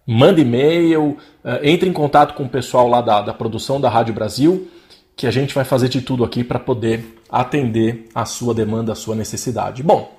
manda 0.06 0.42
e-mail, 0.42 1.18
eh, 1.44 1.60
entre 1.70 1.88
em 1.88 1.94
contato 1.94 2.34
com 2.34 2.44
o 2.44 2.50
pessoal 2.50 2.88
lá 2.88 3.00
da, 3.00 3.22
da 3.22 3.32
produção 3.32 3.80
da 3.80 3.88
Rádio 3.88 4.12
Brasil, 4.12 4.68
que 5.16 5.28
a 5.28 5.32
gente 5.32 5.54
vai 5.54 5.64
fazer 5.64 5.88
de 5.88 6.02
tudo 6.02 6.24
aqui 6.24 6.44
para 6.44 6.58
poder 6.58 7.22
atender 7.30 8.10
a 8.16 8.26
sua 8.26 8.56
demanda, 8.56 8.94
a 8.94 8.96
sua 8.96 9.16
necessidade. 9.16 9.84
Bom, 9.84 10.18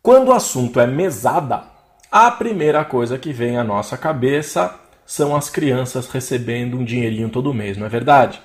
quando 0.00 0.28
o 0.28 0.32
assunto 0.32 0.78
é 0.78 0.86
mesada, 0.86 1.64
a 2.12 2.30
primeira 2.30 2.84
coisa 2.84 3.18
que 3.18 3.32
vem 3.32 3.58
à 3.58 3.64
nossa 3.64 3.98
cabeça 3.98 4.72
são 5.04 5.34
as 5.34 5.50
crianças 5.50 6.08
recebendo 6.08 6.76
um 6.76 6.84
dinheirinho 6.84 7.28
todo 7.28 7.52
mês, 7.52 7.76
não 7.76 7.86
é 7.86 7.88
verdade? 7.88 8.40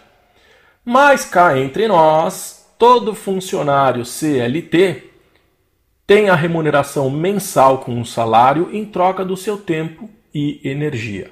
Mas 0.84 1.24
cá 1.24 1.56
entre 1.56 1.88
nós, 1.88 2.66
todo 2.80 3.14
funcionário 3.14 4.04
CLT 4.04 5.15
tem 6.08 6.30
a 6.30 6.36
remuneração 6.36 7.10
mensal 7.10 7.80
com 7.80 7.94
um 7.94 8.06
salário 8.06 8.70
em 8.72 8.86
troca 8.86 9.26
do 9.26 9.36
seu 9.36 9.58
tempo 9.58 10.10
e 10.34 10.60
energia. 10.64 11.32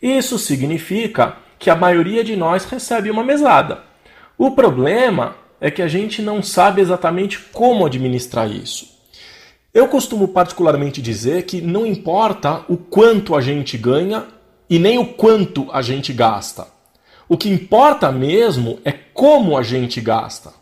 Isso 0.00 0.38
significa 0.38 1.36
que 1.58 1.70
a 1.70 1.74
maioria 1.74 2.22
de 2.22 2.36
nós 2.36 2.64
recebe 2.64 3.10
uma 3.10 3.24
mesada. 3.24 3.82
O 4.36 4.50
problema 4.50 5.36
é 5.60 5.70
que 5.70 5.82
a 5.82 5.88
gente 5.88 6.20
não 6.20 6.42
sabe 6.42 6.80
exatamente 6.80 7.38
como 7.52 7.86
administrar 7.86 8.50
isso. 8.50 8.94
Eu 9.72 9.88
costumo 9.88 10.28
particularmente 10.28 11.02
dizer 11.02 11.44
que 11.44 11.60
não 11.60 11.84
importa 11.84 12.64
o 12.68 12.76
quanto 12.76 13.34
a 13.34 13.40
gente 13.40 13.76
ganha 13.76 14.26
e 14.70 14.78
nem 14.78 14.98
o 14.98 15.06
quanto 15.06 15.68
a 15.72 15.82
gente 15.82 16.12
gasta. 16.12 16.68
O 17.28 17.36
que 17.36 17.48
importa 17.48 18.12
mesmo 18.12 18.78
é 18.84 18.92
como 18.92 19.56
a 19.56 19.62
gente 19.62 20.00
gasta. 20.00 20.52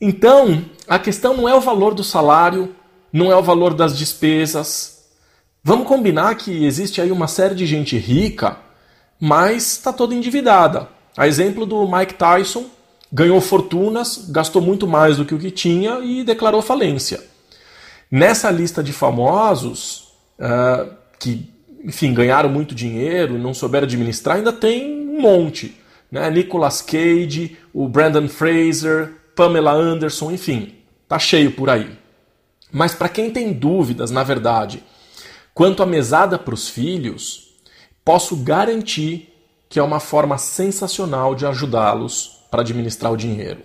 Então, 0.00 0.64
a 0.88 0.98
questão 0.98 1.36
não 1.36 1.48
é 1.48 1.54
o 1.54 1.60
valor 1.60 1.94
do 1.94 2.02
salário, 2.02 2.74
não 3.12 3.30
é 3.30 3.36
o 3.36 3.42
valor 3.42 3.74
das 3.74 3.98
despesas, 3.98 5.00
Vamos 5.62 5.86
combinar 5.86 6.34
que 6.36 6.64
existe 6.64 7.02
aí 7.02 7.12
uma 7.12 7.28
série 7.28 7.54
de 7.54 7.66
gente 7.66 7.96
rica, 7.98 8.56
mas 9.20 9.72
está 9.72 9.92
toda 9.92 10.14
endividada. 10.14 10.88
A 11.14 11.28
exemplo 11.28 11.66
do 11.66 11.86
Mike 11.86 12.14
Tyson, 12.14 12.64
ganhou 13.12 13.38
fortunas, 13.42 14.30
gastou 14.30 14.62
muito 14.62 14.86
mais 14.86 15.18
do 15.18 15.24
que 15.26 15.34
o 15.34 15.38
que 15.38 15.50
tinha 15.50 15.98
e 16.00 16.24
declarou 16.24 16.62
falência. 16.62 17.22
Nessa 18.10 18.50
lista 18.50 18.82
de 18.82 18.92
famosos, 18.92 20.14
uh, 20.38 20.90
que 21.18 21.46
enfim, 21.84 22.14
ganharam 22.14 22.48
muito 22.48 22.74
dinheiro, 22.74 23.38
não 23.38 23.52
souberam 23.52 23.84
administrar, 23.84 24.36
ainda 24.36 24.52
tem 24.52 25.08
um 25.08 25.20
monte. 25.20 25.78
Né? 26.10 26.30
Nicolas 26.30 26.80
Cage, 26.80 27.58
o 27.72 27.86
Brandon 27.86 28.28
Fraser, 28.28 29.12
Pamela 29.40 29.72
Anderson, 29.72 30.30
enfim, 30.32 30.74
tá 31.08 31.18
cheio 31.18 31.52
por 31.52 31.70
aí. 31.70 31.98
Mas 32.70 32.94
para 32.94 33.08
quem 33.08 33.30
tem 33.30 33.54
dúvidas, 33.54 34.10
na 34.10 34.22
verdade, 34.22 34.84
quanto 35.54 35.82
à 35.82 35.86
mesada 35.86 36.38
para 36.38 36.52
os 36.52 36.68
filhos, 36.68 37.54
posso 38.04 38.36
garantir 38.36 39.34
que 39.66 39.78
é 39.78 39.82
uma 39.82 39.98
forma 39.98 40.36
sensacional 40.36 41.34
de 41.34 41.46
ajudá-los 41.46 42.44
para 42.50 42.60
administrar 42.60 43.10
o 43.10 43.16
dinheiro. 43.16 43.62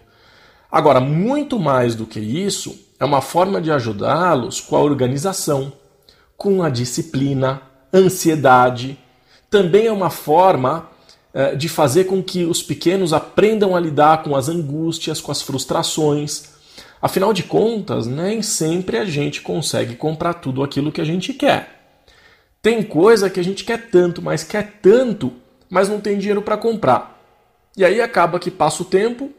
Agora, 0.71 1.01
muito 1.01 1.59
mais 1.59 1.93
do 1.93 2.05
que 2.05 2.21
isso, 2.21 2.73
é 2.97 3.03
uma 3.03 3.19
forma 3.19 3.59
de 3.59 3.69
ajudá-los 3.69 4.61
com 4.61 4.77
a 4.77 4.81
organização, 4.81 5.73
com 6.37 6.63
a 6.63 6.69
disciplina, 6.69 7.61
ansiedade. 7.93 8.97
Também 9.49 9.87
é 9.87 9.91
uma 9.91 10.09
forma 10.09 10.89
de 11.57 11.67
fazer 11.67 12.05
com 12.05 12.23
que 12.23 12.45
os 12.45 12.63
pequenos 12.63 13.11
aprendam 13.11 13.75
a 13.75 13.79
lidar 13.79 14.23
com 14.23 14.35
as 14.35 14.47
angústias, 14.47 15.19
com 15.19 15.31
as 15.31 15.41
frustrações. 15.41 16.45
Afinal 17.01 17.33
de 17.33 17.43
contas, 17.43 18.07
nem 18.07 18.41
sempre 18.41 18.97
a 18.97 19.05
gente 19.05 19.41
consegue 19.41 19.95
comprar 19.95 20.35
tudo 20.35 20.63
aquilo 20.63 20.91
que 20.91 21.01
a 21.01 21.05
gente 21.05 21.33
quer. 21.33 21.75
Tem 22.61 22.81
coisa 22.81 23.29
que 23.29 23.39
a 23.39 23.43
gente 23.43 23.63
quer 23.63 23.89
tanto, 23.89 24.21
mas 24.21 24.43
quer 24.43 24.79
tanto, 24.81 25.33
mas 25.69 25.89
não 25.89 25.99
tem 25.99 26.17
dinheiro 26.17 26.41
para 26.41 26.57
comprar. 26.57 27.21
E 27.77 27.83
aí 27.83 28.01
acaba 28.01 28.39
que 28.39 28.49
passa 28.49 28.81
o 28.81 28.85
tempo 28.85 29.29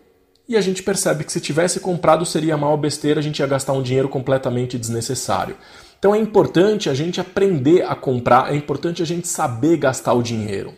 e 0.49 0.57
a 0.57 0.61
gente 0.61 0.83
percebe 0.83 1.25
que 1.25 1.33
se 1.33 1.41
tivesse 1.41 1.81
comprado 1.81 2.25
seria 2.25 2.57
mal 2.57 2.77
besteira, 2.77 3.19
a 3.19 3.23
gente 3.23 3.41
ia 3.41 3.47
gastar 3.47 3.73
um 3.73 3.83
dinheiro 3.83 4.09
completamente 4.09 4.79
desnecessário. 4.79 5.57
Então 5.99 6.15
é 6.15 6.19
importante 6.19 6.89
a 6.91 6.95
gente 6.95 7.21
aprender 7.21 7.83
a 7.83 7.95
comprar, 7.95 8.53
é 8.53 8.57
importante 8.57 9.03
a 9.03 9.07
gente 9.07 9.27
saber 9.27 9.79
gastar 9.79 10.13
o 10.13 10.23
dinheiro. 10.23 10.75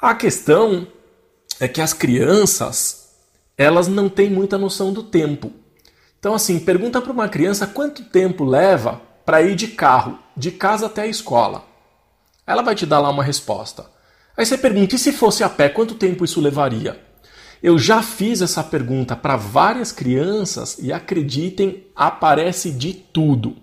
A 0.00 0.14
questão 0.14 0.86
é 1.60 1.68
que 1.68 1.78
as 1.78 1.92
crianças, 1.92 3.10
elas 3.54 3.86
não 3.86 4.08
têm 4.08 4.30
muita 4.30 4.56
noção 4.56 4.94
do 4.94 5.02
tempo. 5.02 5.52
Então 6.18 6.32
assim, 6.32 6.58
pergunta 6.58 7.02
para 7.02 7.12
uma 7.12 7.28
criança 7.28 7.66
quanto 7.66 8.04
tempo 8.04 8.42
leva 8.42 8.98
para 9.26 9.42
ir 9.42 9.54
de 9.54 9.68
carro, 9.68 10.18
de 10.34 10.52
casa 10.52 10.86
até 10.86 11.02
a 11.02 11.06
escola. 11.06 11.64
Ela 12.46 12.62
vai 12.62 12.74
te 12.74 12.86
dar 12.86 12.98
lá 12.98 13.10
uma 13.10 13.22
resposta. 13.22 13.90
Aí 14.34 14.46
você 14.46 14.56
pergunta: 14.56 14.94
e 14.94 14.98
se 14.98 15.12
fosse 15.12 15.44
a 15.44 15.50
pé, 15.50 15.68
quanto 15.68 15.94
tempo 15.94 16.24
isso 16.24 16.40
levaria? 16.40 16.98
Eu 17.62 17.78
já 17.78 18.02
fiz 18.02 18.40
essa 18.40 18.64
pergunta 18.64 19.14
para 19.14 19.36
várias 19.36 19.92
crianças 19.92 20.78
e 20.78 20.94
acreditem, 20.94 21.86
aparece 21.94 22.70
de 22.70 22.94
tudo. 22.94 23.54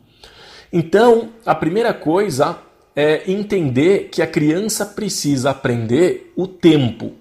Então, 0.71 1.29
a 1.43 1.55
primeira 1.55 1.95
coisa 1.95 2.59
é 2.99 3.31
entender 3.31 4.09
que 4.09 4.23
a 4.23 4.27
criança 4.27 4.83
precisa 4.83 5.51
aprender 5.51 6.33
o 6.35 6.47
tempo. 6.47 7.13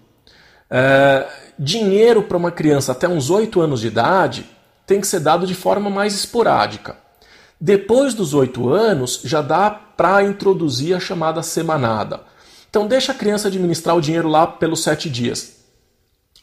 É, 0.71 1.29
dinheiro 1.59 2.23
para 2.23 2.39
uma 2.39 2.51
criança 2.51 2.93
até 2.93 3.07
uns 3.07 3.29
8 3.29 3.61
anos 3.61 3.83
de 3.83 3.89
idade 3.89 4.47
tem 4.87 5.03
que 5.03 5.07
ser 5.07 5.21
dado 5.21 5.47
de 5.47 5.55
forma 5.55 5.91
mais 5.91 6.15
esporádica. 6.15 6.97
Depois 7.61 8.15
dos 8.15 8.35
oito 8.35 8.69
anos, 8.69 9.21
já 9.25 9.43
dá 9.43 9.71
para 9.71 10.23
introduzir 10.23 10.95
a 10.95 11.01
chamada 11.01 11.43
semanada. 11.43 12.21
Então, 12.69 12.87
deixa 12.87 13.13
a 13.13 13.15
criança 13.15 13.49
administrar 13.49 13.97
o 13.97 14.01
dinheiro 14.01 14.29
lá 14.29 14.47
pelos 14.47 14.83
sete 14.83 15.09
dias. 15.09 15.57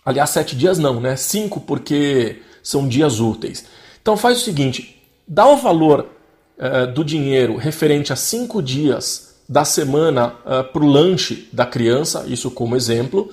Aliás, 0.04 0.32
sete 0.32 0.56
dias 0.56 0.78
não, 0.80 1.00
né? 1.00 1.16
Cinco, 1.16 1.62
porque 1.62 2.42
são 2.63 2.88
dias 2.88 3.20
úteis. 3.20 3.66
Então, 4.02 4.18
faz 4.18 4.40
o 4.40 4.44
seguinte: 4.44 5.02
dá 5.28 5.48
o 5.48 5.58
valor 5.58 6.10
uh, 6.58 6.92
do 6.92 7.04
dinheiro 7.04 7.56
referente 7.56 8.12
a 8.12 8.16
cinco 8.16 8.62
dias 8.62 9.42
da 9.48 9.66
semana 9.66 10.36
uh, 10.46 10.54
eh, 10.54 10.64
para 10.64 10.84
o 10.84 10.88
lanche 10.88 11.50
da 11.52 11.66
criança, 11.66 12.26
isso 12.28 12.50
como 12.50 12.76
exemplo, 12.76 13.30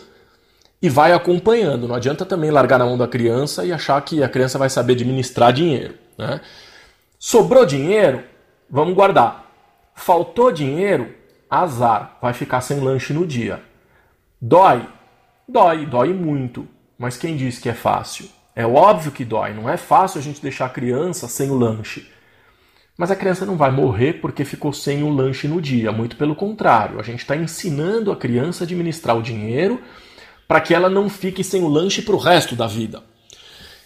e 0.82 0.88
vai 0.88 1.12
acompanhando. 1.12 1.86
Não 1.86 1.94
adianta 1.94 2.26
também 2.26 2.50
largar 2.50 2.78
na 2.78 2.84
mão 2.84 2.98
da 2.98 3.06
criança 3.06 3.64
e 3.64 3.72
achar 3.72 4.00
que 4.02 4.22
a 4.22 4.28
criança 4.28 4.58
vai 4.58 4.68
saber 4.68 4.94
administrar 4.94 5.52
dinheiro. 5.52 5.94
Né? 6.18 6.40
Sobrou 7.18 7.64
dinheiro? 7.64 8.24
Vamos 8.68 8.94
guardar. 8.94 9.50
Faltou 9.94 10.50
dinheiro? 10.50 11.14
Azar, 11.48 12.18
vai 12.20 12.32
ficar 12.32 12.60
sem 12.60 12.80
lanche 12.80 13.12
no 13.12 13.26
dia. 13.26 13.60
Dói? 14.40 14.86
Dói, 15.48 15.84
dói 15.86 16.12
muito. 16.12 16.66
Mas 16.96 17.16
quem 17.16 17.36
diz 17.36 17.58
que 17.58 17.68
é 17.68 17.74
fácil? 17.74 18.28
É 18.54 18.66
óbvio 18.66 19.12
que 19.12 19.24
dói, 19.24 19.52
não 19.52 19.68
é 19.68 19.76
fácil 19.76 20.18
a 20.18 20.22
gente 20.22 20.42
deixar 20.42 20.66
a 20.66 20.70
criança 20.70 21.28
sem 21.28 21.50
o 21.50 21.54
lanche. 21.54 22.10
Mas 23.00 23.10
a 23.10 23.16
criança 23.16 23.46
não 23.46 23.56
vai 23.56 23.70
morrer 23.70 24.20
porque 24.20 24.44
ficou 24.44 24.74
sem 24.74 25.02
o 25.02 25.08
lanche 25.08 25.48
no 25.48 25.58
dia, 25.58 25.90
muito 25.90 26.16
pelo 26.16 26.36
contrário. 26.36 27.00
A 27.00 27.02
gente 27.02 27.20
está 27.20 27.34
ensinando 27.34 28.12
a 28.12 28.16
criança 28.16 28.62
a 28.62 28.66
administrar 28.66 29.16
o 29.16 29.22
dinheiro 29.22 29.80
para 30.46 30.60
que 30.60 30.74
ela 30.74 30.90
não 30.90 31.08
fique 31.08 31.42
sem 31.42 31.62
o 31.62 31.66
lanche 31.66 32.02
para 32.02 32.14
o 32.14 32.18
resto 32.18 32.54
da 32.54 32.66
vida. 32.66 33.02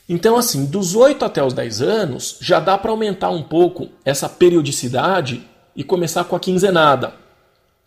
Então, 0.08 0.36
assim, 0.36 0.66
dos 0.66 0.96
8 0.96 1.24
até 1.24 1.44
os 1.44 1.54
10 1.54 1.80
anos, 1.80 2.38
já 2.40 2.58
dá 2.58 2.76
para 2.76 2.90
aumentar 2.90 3.30
um 3.30 3.44
pouco 3.44 3.88
essa 4.04 4.28
periodicidade 4.28 5.48
e 5.76 5.84
começar 5.84 6.24
com 6.24 6.34
a 6.34 6.40
quinzenada. 6.40 7.14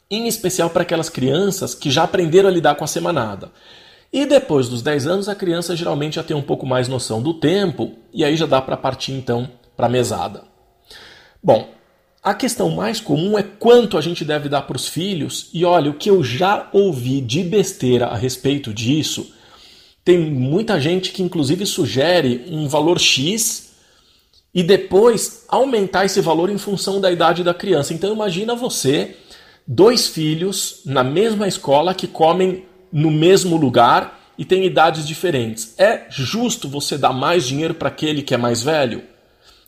Em 0.09 0.29
especial 0.29 0.69
para 0.69 0.83
aquelas 0.83 1.09
crianças 1.09 1.75
que 1.75 1.91
já 1.91 2.03
aprenderam 2.03 2.47
a 2.47 2.53
lidar 2.53 2.75
com 2.75 2.85
a 2.85 2.87
semanada. 2.87 3.51
E 4.13 4.25
depois 4.25 4.69
dos 4.69 4.81
10 4.81 5.07
anos, 5.07 5.27
a 5.27 5.35
criança 5.35 5.75
geralmente 5.75 6.15
já 6.15 6.23
tem 6.23 6.37
um 6.37 6.41
pouco 6.41 6.65
mais 6.65 6.87
noção 6.87 7.21
do 7.21 7.33
tempo, 7.33 7.97
e 8.13 8.23
aí 8.23 8.37
já 8.37 8.45
dá 8.45 8.61
para 8.61 8.77
partir 8.77 9.11
então 9.11 9.49
para 9.75 9.87
a 9.87 9.89
mesada. 9.89 10.55
Bom, 11.47 11.69
a 12.21 12.33
questão 12.33 12.69
mais 12.71 12.99
comum 12.99 13.39
é 13.39 13.41
quanto 13.41 13.97
a 13.97 14.01
gente 14.01 14.25
deve 14.25 14.49
dar 14.49 14.63
para 14.63 14.75
os 14.75 14.89
filhos, 14.89 15.49
e 15.53 15.63
olha, 15.63 15.89
o 15.89 15.93
que 15.93 16.09
eu 16.09 16.21
já 16.21 16.67
ouvi 16.73 17.21
de 17.21 17.41
besteira 17.41 18.07
a 18.07 18.17
respeito 18.17 18.73
disso 18.73 19.31
tem 20.03 20.19
muita 20.19 20.77
gente 20.77 21.13
que, 21.13 21.23
inclusive, 21.23 21.65
sugere 21.65 22.43
um 22.49 22.67
valor 22.67 22.99
X 22.99 23.71
e 24.53 24.61
depois 24.61 25.45
aumentar 25.47 26.03
esse 26.03 26.19
valor 26.19 26.49
em 26.49 26.57
função 26.57 26.99
da 26.99 27.09
idade 27.09 27.45
da 27.45 27.53
criança. 27.53 27.93
Então, 27.93 28.13
imagina 28.13 28.53
você, 28.53 29.15
dois 29.65 30.05
filhos 30.05 30.81
na 30.85 31.01
mesma 31.01 31.47
escola 31.47 31.93
que 31.93 32.07
comem 32.07 32.65
no 32.91 33.09
mesmo 33.09 33.55
lugar 33.55 34.19
e 34.37 34.43
têm 34.43 34.65
idades 34.65 35.07
diferentes. 35.07 35.75
É 35.77 36.07
justo 36.09 36.67
você 36.67 36.97
dar 36.97 37.13
mais 37.13 37.47
dinheiro 37.47 37.73
para 37.73 37.87
aquele 37.87 38.21
que 38.21 38.33
é 38.33 38.37
mais 38.37 38.61
velho? 38.61 39.01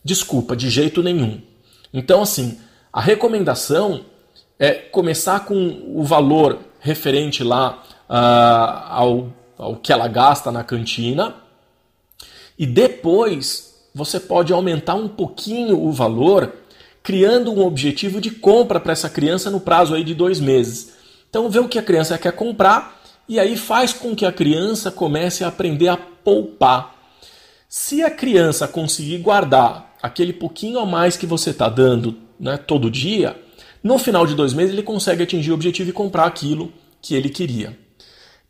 Desculpa, 0.03 0.57
de 0.57 0.69
jeito 0.69 1.01
nenhum. 1.01 1.47
Então, 1.93 2.21
assim, 2.21 2.59
a 2.91 3.01
recomendação 3.01 4.05
é 4.57 4.73
começar 4.73 5.45
com 5.45 5.83
o 5.95 6.03
valor 6.03 6.59
referente 6.79 7.43
lá 7.43 7.83
uh, 8.09 8.93
ao 8.93 9.39
o 9.59 9.75
que 9.75 9.91
ela 9.91 10.07
gasta 10.07 10.51
na 10.51 10.63
cantina. 10.63 11.35
E 12.57 12.65
depois 12.65 13.75
você 13.93 14.19
pode 14.19 14.53
aumentar 14.53 14.95
um 14.95 15.07
pouquinho 15.07 15.81
o 15.81 15.91
valor, 15.91 16.53
criando 17.03 17.51
um 17.51 17.65
objetivo 17.65 18.21
de 18.21 18.31
compra 18.31 18.79
para 18.79 18.93
essa 18.93 19.09
criança 19.09 19.49
no 19.49 19.59
prazo 19.59 19.93
aí 19.93 20.03
de 20.03 20.15
dois 20.15 20.39
meses. 20.39 20.93
Então 21.29 21.49
vê 21.49 21.59
o 21.59 21.67
que 21.67 21.77
a 21.77 21.83
criança 21.83 22.17
quer 22.17 22.31
comprar 22.31 23.01
e 23.27 23.39
aí 23.39 23.57
faz 23.57 23.91
com 23.91 24.15
que 24.15 24.25
a 24.25 24.31
criança 24.31 24.89
comece 24.89 25.43
a 25.43 25.49
aprender 25.49 25.89
a 25.89 25.97
poupar. 25.97 26.95
Se 27.67 28.01
a 28.01 28.09
criança 28.09 28.67
conseguir 28.67 29.19
guardar 29.19 29.88
aquele 30.01 30.33
pouquinho 30.33 30.79
a 30.79 30.85
mais 30.85 31.17
que 31.17 31.25
você 31.25 31.49
está 31.49 31.69
dando 31.69 32.15
né, 32.39 32.57
todo 32.57 32.89
dia, 32.89 33.35
no 33.83 33.97
final 33.97 34.25
de 34.25 34.35
dois 34.35 34.53
meses 34.53 34.73
ele 34.73 34.83
consegue 34.83 35.23
atingir 35.23 35.51
o 35.51 35.53
objetivo 35.53 35.89
e 35.89 35.93
comprar 35.93 36.25
aquilo 36.25 36.71
que 37.01 37.15
ele 37.15 37.29
queria. 37.29 37.77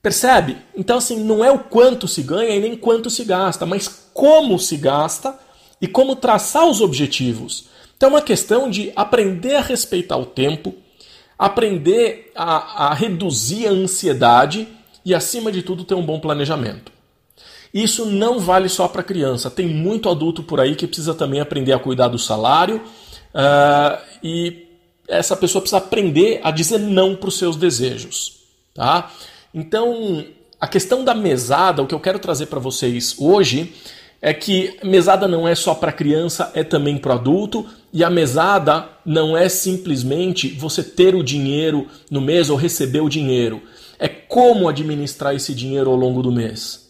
Percebe? 0.02 0.58
Então, 0.76 0.98
assim, 0.98 1.22
não 1.24 1.44
é 1.44 1.52
o 1.52 1.60
quanto 1.60 2.08
se 2.08 2.24
ganha 2.24 2.56
e 2.56 2.60
nem 2.60 2.76
quanto 2.76 3.10
se 3.10 3.26
gasta, 3.26 3.66
mas 3.66 4.10
como 4.14 4.58
se 4.58 4.78
gasta 4.78 5.38
e 5.82 5.88
como 5.88 6.16
traçar 6.16 6.66
os 6.66 6.80
objetivos. 6.80 7.68
Então, 7.98 8.10
é 8.10 8.14
uma 8.14 8.22
questão 8.22 8.70
de 8.70 8.94
aprender 8.96 9.56
a 9.56 9.62
respeitar 9.62 10.16
o 10.16 10.26
tempo, 10.26 10.74
aprender 11.38 12.32
a, 12.34 12.88
a 12.88 12.94
reduzir 12.94 13.68
a 13.68 13.72
ansiedade 13.72 14.70
e, 15.04 15.14
acima 15.14 15.52
de 15.52 15.62
tudo, 15.62 15.84
ter 15.84 15.96
um 15.96 16.06
bom 16.06 16.20
planejamento. 16.20 16.94
Isso 17.74 18.06
não 18.06 18.40
vale 18.40 18.68
só 18.68 18.88
para 18.88 19.04
criança, 19.04 19.50
tem 19.50 19.68
muito 19.68 20.10
adulto 20.10 20.42
por 20.42 20.60
aí 20.60 20.76
que 20.76 20.88
precisa 20.88 21.14
também 21.14 21.40
aprender 21.40 21.74
a 21.74 21.80
cuidar 21.80 22.08
do 22.08 22.18
salário 22.18 22.78
uh, 23.34 24.02
e 24.24 24.68
essa 25.08 25.36
pessoa 25.36 25.62
precisa 25.62 25.78
aprender 25.78 26.40
a 26.44 26.52
dizer 26.52 26.80
não 26.80 27.16
para 27.16 27.30
os 27.30 27.38
seus 27.38 27.56
desejos. 27.56 28.40
Tá? 28.74 29.12
Então, 29.54 30.24
a 30.60 30.68
questão 30.68 31.04
da 31.04 31.14
mesada, 31.14 31.82
o 31.82 31.88
que 31.88 31.96
eu 31.96 32.00
quero 32.00 32.20
trazer 32.20 32.48
para 32.48 32.60
vocês 32.60 33.16
hoje 33.18 33.74
é 34.22 34.34
que 34.34 34.78
mesada 34.84 35.28
não 35.28 35.48
é 35.48 35.56
só 35.56 35.74
para 35.74 35.92
criança, 35.92 36.52
é 36.54 36.64
também 36.64 36.98
para 36.98 37.14
adulto, 37.14 37.66
e 37.94 38.04
a 38.04 38.10
mesada 38.10 38.88
não 39.06 39.36
é 39.36 39.48
simplesmente 39.48 40.50
você 40.50 40.84
ter 40.84 41.16
o 41.16 41.24
dinheiro 41.24 41.88
no 42.12 42.20
mês 42.20 42.50
ou 42.50 42.58
receber 42.58 43.00
o 43.00 43.10
dinheiro. 43.10 43.62
É 43.98 44.08
como 44.08 44.68
administrar 44.68 45.36
esse 45.36 45.54
dinheiro 45.54 45.90
ao 45.90 45.96
longo 45.96 46.22
do 46.22 46.32
mês. 46.32 46.89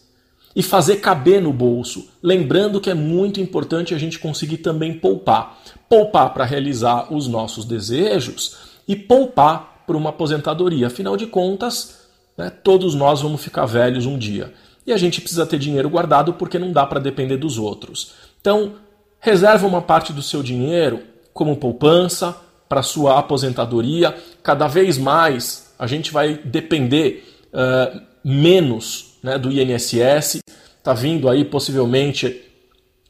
E 0.54 0.62
fazer 0.62 0.96
caber 0.96 1.40
no 1.40 1.52
bolso. 1.52 2.08
Lembrando 2.22 2.80
que 2.80 2.90
é 2.90 2.94
muito 2.94 3.40
importante 3.40 3.94
a 3.94 3.98
gente 3.98 4.18
conseguir 4.18 4.58
também 4.58 4.94
poupar. 4.94 5.58
Poupar 5.88 6.34
para 6.34 6.44
realizar 6.44 7.12
os 7.12 7.28
nossos 7.28 7.64
desejos 7.64 8.56
e 8.86 8.96
poupar 8.96 9.84
para 9.86 9.96
uma 9.96 10.10
aposentadoria. 10.10 10.88
Afinal 10.88 11.16
de 11.16 11.26
contas, 11.26 12.00
né, 12.36 12.50
todos 12.50 12.94
nós 12.94 13.22
vamos 13.22 13.42
ficar 13.42 13.66
velhos 13.66 14.06
um 14.06 14.18
dia. 14.18 14.52
E 14.86 14.92
a 14.92 14.96
gente 14.96 15.20
precisa 15.20 15.46
ter 15.46 15.58
dinheiro 15.58 15.88
guardado 15.90 16.32
porque 16.34 16.58
não 16.58 16.72
dá 16.72 16.84
para 16.86 16.98
depender 16.98 17.36
dos 17.36 17.58
outros. 17.58 18.12
Então, 18.40 18.74
reserva 19.20 19.66
uma 19.66 19.82
parte 19.82 20.12
do 20.12 20.22
seu 20.22 20.42
dinheiro 20.42 21.00
como 21.32 21.56
poupança 21.56 22.36
para 22.68 22.82
sua 22.82 23.18
aposentadoria. 23.18 24.16
Cada 24.42 24.66
vez 24.66 24.96
mais 24.96 25.74
a 25.78 25.86
gente 25.86 26.12
vai 26.12 26.34
depender 26.34 27.24
uh, 27.52 28.00
menos 28.24 29.09
né, 29.22 29.38
do 29.38 29.50
INSS. 29.50 30.40
Está 30.78 30.92
vindo 30.92 31.28
aí 31.28 31.44
possivelmente 31.44 32.42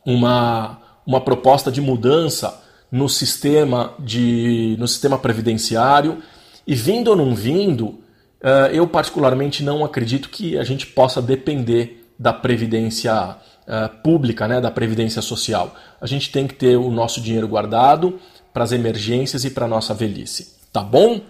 uma, 0.05 0.79
uma 1.07 1.21
proposta 1.21 1.71
de 1.71 1.81
mudança 1.81 2.61
no 2.91 3.09
sistema, 3.09 3.95
de, 3.99 4.77
no 4.79 4.89
sistema 4.89 5.19
previdenciário. 5.19 6.23
E 6.67 6.75
vindo 6.75 7.09
ou 7.09 7.17
não 7.17 7.35
vindo, 7.35 7.87
uh, 7.87 8.71
eu 8.73 8.87
particularmente 8.87 9.63
não 9.63 9.85
acredito 9.85 10.29
que 10.29 10.59
a 10.59 10.65
gente 10.65 10.87
possa 10.87 11.23
depender 11.23 12.05
da 12.19 12.33
previdência 12.33 13.37
uh, 13.67 14.03
pública, 14.03 14.47
né, 14.47 14.61
da 14.61 14.71
previdência 14.71 15.23
social. 15.23 15.75
A 16.01 16.07
gente 16.07 16.31
tem 16.31 16.47
que 16.47 16.55
ter 16.55 16.77
o 16.77 16.91
nosso 16.91 17.21
dinheiro 17.21 17.49
guardado 17.49 18.19
para 18.53 18.65
as 18.65 18.73
emergências 18.73 19.45
e 19.45 19.51
para 19.51 19.69
nossa 19.69 19.95
velhice. 19.95 20.59
Tá 20.73 20.83
bom? 20.83 21.21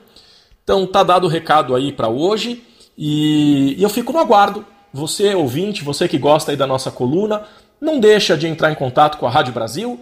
Então 0.62 0.86
tá 0.86 1.02
dado 1.02 1.24
o 1.24 1.28
recado 1.28 1.74
aí 1.74 1.92
para 1.92 2.08
hoje 2.08 2.62
e 2.96 3.76
eu 3.78 3.88
fico 3.88 4.12
no 4.12 4.18
aguardo. 4.18 4.64
Você 4.92 5.34
ouvinte, 5.34 5.84
você 5.84 6.08
que 6.08 6.18
gosta 6.18 6.50
aí 6.50 6.56
da 6.56 6.66
nossa 6.66 6.90
coluna, 6.90 7.42
não 7.80 7.98
deixa 7.98 8.36
de 8.36 8.46
entrar 8.46 8.70
em 8.70 8.74
contato 8.74 9.18
com 9.18 9.26
a 9.26 9.30
Rádio 9.30 9.52
Brasil 9.52 10.00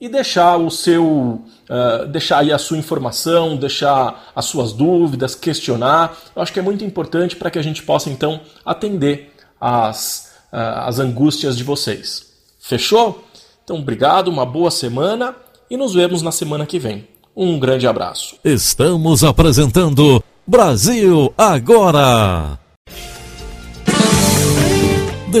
e 0.00 0.08
deixar 0.08 0.56
o 0.56 0.70
seu 0.70 1.42
uh, 1.68 2.06
deixar 2.08 2.38
aí 2.38 2.52
a 2.52 2.58
sua 2.58 2.78
informação, 2.78 3.56
deixar 3.56 4.30
as 4.34 4.44
suas 4.44 4.72
dúvidas, 4.72 5.34
questionar. 5.34 6.16
Eu 6.34 6.42
acho 6.42 6.52
que 6.52 6.58
é 6.58 6.62
muito 6.62 6.84
importante 6.84 7.36
para 7.36 7.50
que 7.50 7.58
a 7.58 7.62
gente 7.62 7.82
possa 7.82 8.08
então 8.08 8.40
atender 8.64 9.32
as, 9.60 10.32
uh, 10.52 10.86
as 10.86 10.98
angústias 10.98 11.56
de 11.56 11.64
vocês. 11.64 12.28
Fechou? 12.60 13.24
Então, 13.64 13.78
obrigado, 13.78 14.28
uma 14.28 14.46
boa 14.46 14.70
semana 14.70 15.34
e 15.68 15.76
nos 15.76 15.94
vemos 15.94 16.22
na 16.22 16.32
semana 16.32 16.64
que 16.64 16.78
vem. 16.78 17.06
Um 17.36 17.58
grande 17.58 17.86
abraço. 17.86 18.36
Estamos 18.44 19.22
apresentando 19.22 20.22
Brasil 20.46 21.32
Agora. 21.36 22.67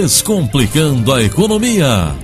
Descomplicando 0.00 1.12
a 1.12 1.20
economia. 1.20 2.14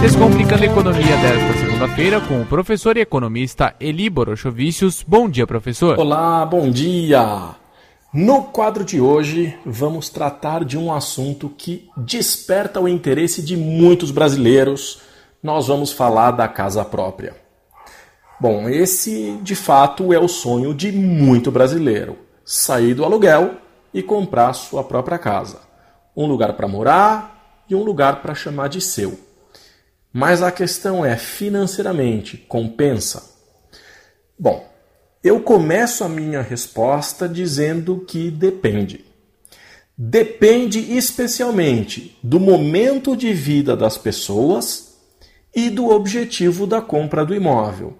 Descomplicando 0.00 0.62
a 0.62 0.66
economia 0.66 1.16
desta 1.16 1.58
segunda-feira 1.58 2.20
com 2.20 2.42
o 2.42 2.46
professor 2.46 2.96
e 2.96 3.00
economista 3.00 3.74
Eli 3.80 4.08
Borochovicius. 4.08 5.02
Bom 5.02 5.28
dia, 5.28 5.48
professor. 5.48 5.98
Olá, 5.98 6.46
bom 6.46 6.70
dia. 6.70 7.56
No 8.12 8.44
quadro 8.44 8.84
de 8.84 9.00
hoje, 9.00 9.58
vamos 9.66 10.08
tratar 10.08 10.64
de 10.64 10.78
um 10.78 10.94
assunto 10.94 11.48
que 11.48 11.88
desperta 11.96 12.80
o 12.80 12.86
interesse 12.86 13.42
de 13.42 13.56
muitos 13.56 14.12
brasileiros. 14.12 15.00
Nós 15.42 15.66
vamos 15.66 15.90
falar 15.90 16.30
da 16.30 16.46
casa 16.46 16.84
própria. 16.84 17.34
Bom, 18.40 18.68
esse 18.68 19.40
de 19.42 19.56
fato 19.56 20.12
é 20.12 20.20
o 20.20 20.28
sonho 20.28 20.72
de 20.72 20.92
muito 20.92 21.50
brasileiro: 21.50 22.16
sair 22.44 22.94
do 22.94 23.04
aluguel 23.04 23.56
e 23.92 24.00
comprar 24.04 24.52
sua 24.52 24.84
própria 24.84 25.18
casa. 25.18 25.73
Um 26.16 26.26
lugar 26.26 26.54
para 26.54 26.68
morar 26.68 27.64
e 27.68 27.74
um 27.74 27.82
lugar 27.82 28.22
para 28.22 28.34
chamar 28.34 28.68
de 28.68 28.80
seu. 28.80 29.18
Mas 30.12 30.42
a 30.42 30.52
questão 30.52 31.04
é: 31.04 31.16
financeiramente, 31.16 32.36
compensa? 32.36 33.34
Bom, 34.38 34.68
eu 35.22 35.40
começo 35.40 36.04
a 36.04 36.08
minha 36.08 36.42
resposta 36.42 37.28
dizendo 37.28 38.04
que 38.06 38.30
depende. 38.30 39.04
Depende 39.96 40.96
especialmente 40.96 42.18
do 42.22 42.38
momento 42.38 43.16
de 43.16 43.32
vida 43.32 43.76
das 43.76 43.96
pessoas 43.96 44.98
e 45.54 45.70
do 45.70 45.88
objetivo 45.88 46.66
da 46.66 46.80
compra 46.82 47.24
do 47.24 47.34
imóvel. 47.34 47.96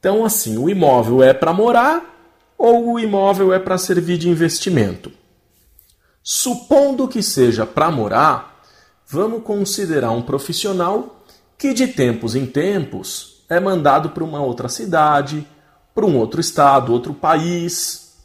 Então, 0.00 0.24
assim, 0.24 0.56
o 0.56 0.68
imóvel 0.68 1.22
é 1.22 1.34
para 1.34 1.52
morar 1.52 2.54
ou 2.56 2.92
o 2.92 2.98
imóvel 2.98 3.52
é 3.52 3.58
para 3.58 3.76
servir 3.76 4.16
de 4.16 4.28
investimento? 4.28 5.12
Supondo 6.28 7.06
que 7.06 7.22
seja 7.22 7.64
para 7.64 7.88
morar, 7.88 8.60
vamos 9.06 9.44
considerar 9.44 10.10
um 10.10 10.22
profissional 10.22 11.24
que 11.56 11.72
de 11.72 11.86
tempos 11.86 12.34
em 12.34 12.44
tempos 12.44 13.44
é 13.48 13.60
mandado 13.60 14.10
para 14.10 14.24
uma 14.24 14.42
outra 14.42 14.68
cidade, 14.68 15.46
para 15.94 16.04
um 16.04 16.16
outro 16.16 16.40
estado, 16.40 16.92
outro 16.92 17.14
país. 17.14 18.16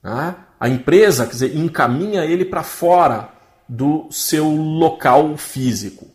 Né? 0.00 0.36
A 0.60 0.68
empresa, 0.68 1.26
quer 1.26 1.32
dizer, 1.32 1.56
encaminha 1.56 2.24
ele 2.24 2.44
para 2.44 2.62
fora 2.62 3.30
do 3.68 4.06
seu 4.12 4.46
local 4.48 5.36
físico. 5.36 6.06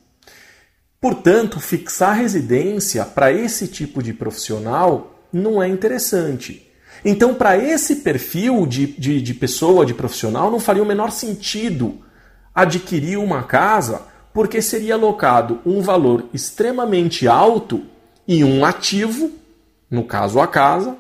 Portanto, 1.01 1.59
fixar 1.59 2.15
residência 2.15 3.03
para 3.03 3.33
esse 3.33 3.67
tipo 3.67 4.01
de 4.01 4.13
profissional 4.13 5.19
não 5.33 5.61
é 5.61 5.67
interessante. 5.67 6.64
Então, 7.07 7.35
para 7.35 7.55
esse 7.55 7.97
perfil 7.97 8.65
de, 8.65 8.87
de, 8.87 9.21
de 9.21 9.33
pessoa, 9.35 9.85
de 9.85 9.93
profissional, 9.93 10.49
não 10.49 10.59
faria 10.59 10.81
o 10.81 10.85
menor 10.87 11.11
sentido 11.11 11.99
adquirir 12.53 13.17
uma 13.17 13.43
casa, 13.43 14.01
porque 14.33 14.59
seria 14.59 14.95
alocado 14.95 15.59
um 15.63 15.81
valor 15.81 16.25
extremamente 16.33 17.27
alto 17.27 17.83
em 18.27 18.43
um 18.43 18.65
ativo, 18.65 19.29
no 19.89 20.03
caso 20.03 20.39
a 20.39 20.47
casa, 20.47 20.97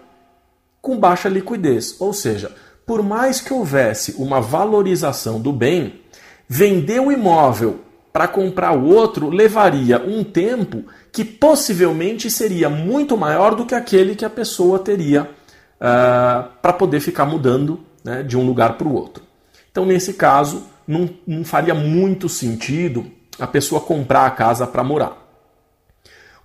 com 0.79 0.95
baixa 0.95 1.27
liquidez. 1.27 1.95
Ou 1.99 2.13
seja, 2.13 2.51
por 2.85 3.01
mais 3.01 3.41
que 3.41 3.51
houvesse 3.51 4.13
uma 4.19 4.39
valorização 4.39 5.41
do 5.41 5.51
bem, 5.51 6.01
vender 6.47 6.99
o 6.99 7.11
imóvel 7.11 7.79
para 8.13 8.27
comprar 8.27 8.77
o 8.77 8.85
outro 8.85 9.27
levaria 9.27 9.99
um 10.05 10.23
tempo 10.23 10.83
que 11.11 11.25
possivelmente 11.25 12.29
seria 12.29 12.69
muito 12.69 13.17
maior 13.17 13.55
do 13.55 13.65
que 13.65 13.73
aquele 13.73 14.13
que 14.13 14.23
a 14.23 14.29
pessoa 14.29 14.77
teria 14.77 15.27
uh, 15.75 16.49
para 16.61 16.73
poder 16.73 16.99
ficar 16.99 17.25
mudando 17.25 17.79
né, 18.03 18.23
de 18.23 18.37
um 18.37 18.45
lugar 18.45 18.77
para 18.77 18.87
o 18.87 18.93
outro. 18.93 19.23
Então, 19.71 19.85
nesse 19.85 20.13
caso, 20.13 20.63
não, 20.87 21.09
não 21.25 21.43
faria 21.43 21.73
muito 21.73 22.29
sentido 22.29 23.05
a 23.39 23.47
pessoa 23.47 23.81
comprar 23.81 24.25
a 24.25 24.31
casa 24.31 24.65
para 24.65 24.83
morar. 24.83 25.17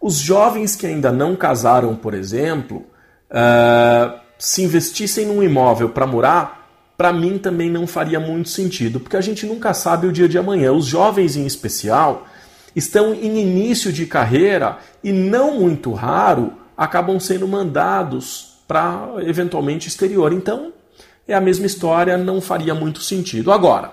Os 0.01 0.17
jovens 0.17 0.75
que 0.75 0.87
ainda 0.87 1.13
não 1.13 1.37
casaram, 1.37 1.95
por 1.95 2.15
exemplo, 2.15 2.87
uh, 3.31 4.19
se 4.39 4.63
investissem 4.63 5.27
num 5.27 5.43
imóvel 5.43 5.91
para 5.91 6.07
morar, 6.07 6.69
para 6.97 7.13
mim 7.13 7.39
também 7.39 7.71
não 7.71 7.87
faria 7.87 8.19
muito 8.19 8.49
sentido, 8.49 8.99
porque 8.99 9.17
a 9.17 9.21
gente 9.21 9.47
nunca 9.47 9.73
sabe 9.75 10.07
o 10.07 10.13
dia 10.13 10.29
de 10.29 10.39
amanhã. 10.39 10.73
Os 10.73 10.87
jovens, 10.87 11.37
em 11.37 11.47
especial, 11.47 12.27
estão 12.75 13.15
em 13.15 13.41
início 13.41 13.93
de 13.93 14.07
carreira 14.07 14.79
e, 15.05 15.13
não 15.13 15.61
muito 15.61 15.93
raro, 15.93 16.55
acabam 16.77 17.21
sendo 17.21 17.47
mandados 17.47 18.50
para 18.71 19.15
eventualmente 19.27 19.89
exterior. 19.89 20.33
Então, 20.33 20.73
é 21.27 21.35
a 21.35 21.41
mesma 21.41 21.67
história, 21.67 22.17
não 22.17 22.41
faria 22.41 22.73
muito 22.73 23.01
sentido. 23.01 23.51
Agora, 23.51 23.93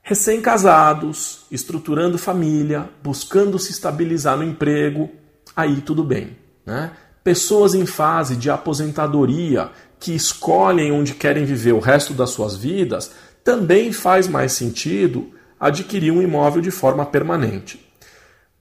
recém-casados, 0.00 1.44
estruturando 1.50 2.16
família, 2.16 2.88
buscando 3.02 3.58
se 3.58 3.72
estabilizar 3.72 4.38
no 4.38 4.42
emprego, 4.42 5.10
aí 5.54 5.82
tudo 5.82 6.02
bem. 6.02 6.34
Né? 6.64 6.92
Pessoas 7.22 7.74
em 7.74 7.84
fase 7.84 8.36
de 8.36 8.48
aposentadoria 8.48 9.70
que 10.00 10.14
escolhem 10.14 10.90
onde 10.90 11.12
querem 11.12 11.44
viver 11.44 11.72
o 11.72 11.78
resto 11.78 12.14
das 12.14 12.30
suas 12.30 12.56
vidas, 12.56 13.10
também 13.44 13.92
faz 13.92 14.26
mais 14.26 14.52
sentido 14.52 15.30
adquirir 15.60 16.10
um 16.10 16.22
imóvel 16.22 16.62
de 16.62 16.70
forma 16.70 17.04
permanente. 17.04 17.86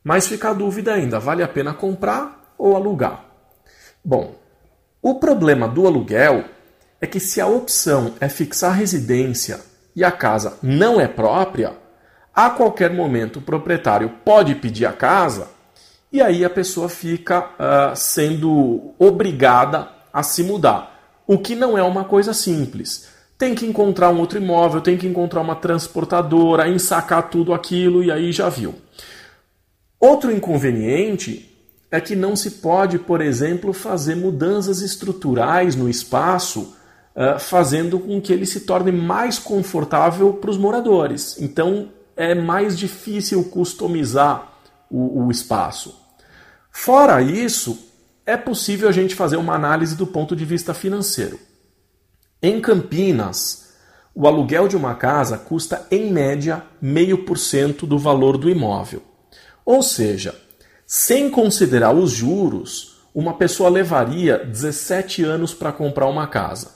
Mas 0.04 0.28
fica 0.28 0.50
a 0.50 0.54
dúvida 0.54 0.94
ainda: 0.94 1.18
vale 1.18 1.42
a 1.42 1.48
pena 1.48 1.74
comprar 1.74 2.54
ou 2.58 2.76
alugar? 2.76 3.24
Bom, 4.04 4.43
o 5.04 5.16
problema 5.16 5.68
do 5.68 5.86
aluguel 5.86 6.46
é 7.02 7.06
que 7.06 7.20
se 7.20 7.42
a 7.42 7.46
opção 7.46 8.14
é 8.22 8.30
fixar 8.30 8.74
residência 8.74 9.60
e 9.94 10.04
a 10.04 10.12
casa 10.12 10.58
não 10.64 11.00
é 11.00 11.08
própria, 11.08 11.74
a 12.34 12.50
qualquer 12.50 12.92
momento 12.92 13.38
o 13.38 13.42
proprietário 13.42 14.10
pode 14.24 14.56
pedir 14.56 14.86
a 14.86 14.94
casa 14.94 15.50
e 16.12 16.22
aí 16.22 16.46
a 16.46 16.50
pessoa 16.50 16.88
fica 16.88 17.42
uh, 17.42 17.96
sendo 17.96 18.94
obrigada 18.98 19.90
a 20.14 20.24
se 20.24 20.42
mudar 20.42 20.94
o 21.28 21.38
que 21.38 21.56
não 21.56 21.78
é 21.78 21.84
uma 21.84 22.04
coisa 22.04 22.34
simples. 22.34 23.10
Tem 23.38 23.56
que 23.56 23.66
encontrar 23.66 24.10
um 24.10 24.20
outro 24.20 24.38
imóvel, 24.38 24.82
tem 24.82 24.98
que 24.98 25.08
encontrar 25.08 25.42
uma 25.42 25.56
transportadora, 25.56 26.68
ensacar 26.68 27.30
tudo 27.30 27.54
aquilo 27.54 28.04
e 28.04 28.12
aí 28.12 28.32
já 28.32 28.48
viu. 28.50 28.76
Outro 30.00 30.32
inconveniente 30.32 31.53
é 31.94 32.02
que 32.02 32.16
não 32.16 32.36
se 32.36 32.50
pode, 32.50 32.98
por 32.98 33.22
exemplo, 33.22 33.72
fazer 33.72 34.16
mudanças 34.16 34.82
estruturais 34.82 35.76
no 35.76 35.88
espaço, 35.88 36.76
uh, 37.16 37.40
fazendo 37.40 38.00
com 38.00 38.20
que 38.20 38.34
ele 38.34 38.48
se 38.48 38.62
torne 38.62 38.92
mais 38.92 39.38
confortável 39.38 40.34
para 40.34 40.50
os 40.50 40.58
moradores. 40.58 41.40
Então 41.40 41.90
é 42.18 42.34
mais 42.34 42.76
difícil 42.76 43.44
customizar 43.44 44.54
o, 44.90 45.26
o 45.26 45.30
espaço. 45.30 46.02
Fora 46.72 47.22
isso, 47.22 47.78
é 48.26 48.36
possível 48.36 48.90
a 48.90 48.92
gente 48.92 49.14
fazer 49.14 49.38
uma 49.38 49.54
análise 49.54 49.96
do 49.96 50.08
ponto 50.08 50.36
de 50.36 50.46
vista 50.46 50.74
financeiro. 50.74 51.40
Em 52.42 52.60
Campinas, 52.60 53.72
o 54.16 54.26
aluguel 54.26 54.68
de 54.68 54.76
uma 54.76 54.96
casa 54.96 55.38
custa 55.38 55.86
em 55.92 56.12
média 56.12 56.64
0,5% 56.84 57.86
do 57.86 58.00
valor 58.00 58.36
do 58.36 58.50
imóvel. 58.50 59.04
Ou 59.64 59.84
seja, 59.84 60.43
sem 60.96 61.28
considerar 61.28 61.92
os 61.92 62.12
juros, 62.12 63.00
uma 63.16 63.34
pessoa 63.34 63.68
levaria 63.68 64.38
17 64.38 65.24
anos 65.24 65.52
para 65.52 65.72
comprar 65.72 66.06
uma 66.06 66.28
casa. 66.28 66.70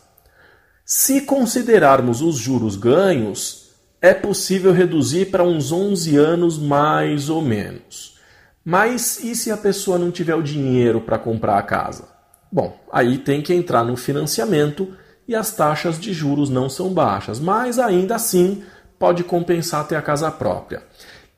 Se 0.83 1.21
considerarmos 1.21 2.19
os 2.23 2.35
juros 2.35 2.75
ganhos, 2.75 3.75
é 4.01 4.15
possível 4.15 4.73
reduzir 4.73 5.27
para 5.27 5.43
uns 5.43 5.71
11 5.71 6.17
anos 6.17 6.57
mais 6.57 7.29
ou 7.29 7.43
menos. 7.43 8.17
Mas 8.65 9.23
e 9.23 9.35
se 9.35 9.51
a 9.51 9.57
pessoa 9.57 9.99
não 9.99 10.09
tiver 10.09 10.33
o 10.33 10.41
dinheiro 10.41 10.99
para 10.99 11.19
comprar 11.19 11.59
a 11.59 11.61
casa? 11.61 12.09
Bom, 12.51 12.75
aí 12.91 13.19
tem 13.19 13.43
que 13.43 13.53
entrar 13.53 13.83
no 13.83 13.95
financiamento 13.95 14.97
e 15.27 15.35
as 15.35 15.51
taxas 15.51 15.99
de 15.99 16.11
juros 16.11 16.49
não 16.49 16.71
são 16.71 16.91
baixas, 16.91 17.39
mas 17.39 17.77
ainda 17.77 18.15
assim 18.15 18.63
pode 18.97 19.23
compensar 19.23 19.87
ter 19.87 19.95
a 19.95 20.01
casa 20.01 20.31
própria. 20.31 20.81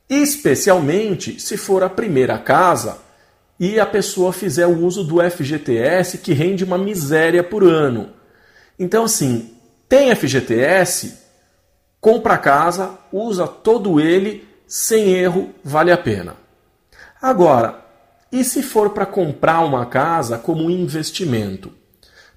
Especialmente 0.09 1.39
se 1.39 1.55
for 1.55 1.83
a 1.83 1.89
primeira 1.89 2.39
casa 2.39 2.97
e 3.59 3.79
a 3.79 3.85
pessoa 3.85 4.33
fizer 4.33 4.65
o 4.65 4.83
uso 4.83 5.03
do 5.03 5.21
FGTS 5.21 6.17
que 6.17 6.33
rende 6.33 6.63
uma 6.63 6.77
miséria 6.77 7.43
por 7.43 7.63
ano. 7.63 8.09
Então, 8.79 9.03
assim, 9.03 9.53
tem 9.87 10.15
FGTS, 10.15 11.19
compra 12.01 12.35
a 12.35 12.37
casa, 12.37 12.97
usa 13.11 13.47
todo 13.47 13.99
ele, 13.99 14.47
sem 14.65 15.13
erro, 15.13 15.49
vale 15.63 15.91
a 15.91 15.97
pena. 15.97 16.35
Agora, 17.21 17.85
e 18.31 18.43
se 18.43 18.63
for 18.63 18.91
para 18.91 19.05
comprar 19.05 19.59
uma 19.59 19.85
casa 19.85 20.37
como 20.37 20.71
investimento? 20.71 21.71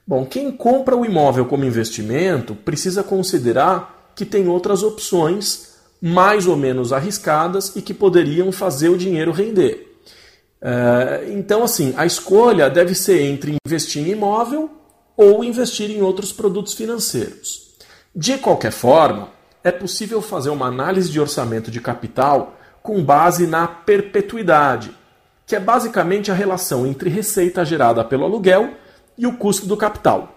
Bom, 0.07 0.27
quem 0.27 0.51
compra 0.51 0.97
o 0.97 1.07
imóvel 1.07 1.47
como 1.47 1.65
investimento 1.65 2.55
precisa 2.55 3.03
considerar 3.03 4.13
que 4.15 4.27
tem 4.27 4.49
outras 4.49 4.83
opções 4.83 5.72
mais 6.03 6.49
ou 6.49 6.57
menos 6.57 6.93
arriscadas 6.93 7.77
e 7.77 7.81
que 7.81 7.95
poderiam 7.95 8.51
fazer 8.51 8.89
o 8.89 8.99
dinheiro 8.99 9.31
render. 9.31 9.89
É, 10.61 11.29
então, 11.29 11.63
assim, 11.63 11.95
a 11.97 12.05
escolha 12.05 12.69
deve 12.69 12.93
ser 12.93 13.23
entre 13.23 13.57
investir 13.65 14.09
em 14.09 14.11
imóvel 14.11 14.69
ou 15.17 15.45
investir 15.45 15.91
em 15.93 16.03
outros 16.03 16.33
produtos 16.33 16.75
financeiros. 16.75 17.77
De 18.15 18.37
qualquer 18.37 18.73
forma, 18.73 19.29
é 19.63 19.71
possível 19.71 20.21
fazer 20.21 20.51
uma 20.51 20.67
análise 20.67 21.09
de 21.09 21.21
orçamento 21.21 21.71
de 21.71 21.81
capital 21.81 22.59
com 22.83 23.03
base 23.05 23.47
na 23.47 23.69
perpetuidade, 23.69 24.91
que 25.47 25.55
é 25.55 25.61
basicamente 25.61 26.33
a 26.33 26.35
relação 26.35 26.85
entre 26.85 27.09
receita 27.11 27.65
gerada 27.65 28.05
pelo 28.05 28.25
aluguel 28.25 28.75
e 29.17 29.25
o 29.25 29.37
custo 29.37 29.67
do 29.67 29.77
capital. 29.77 30.37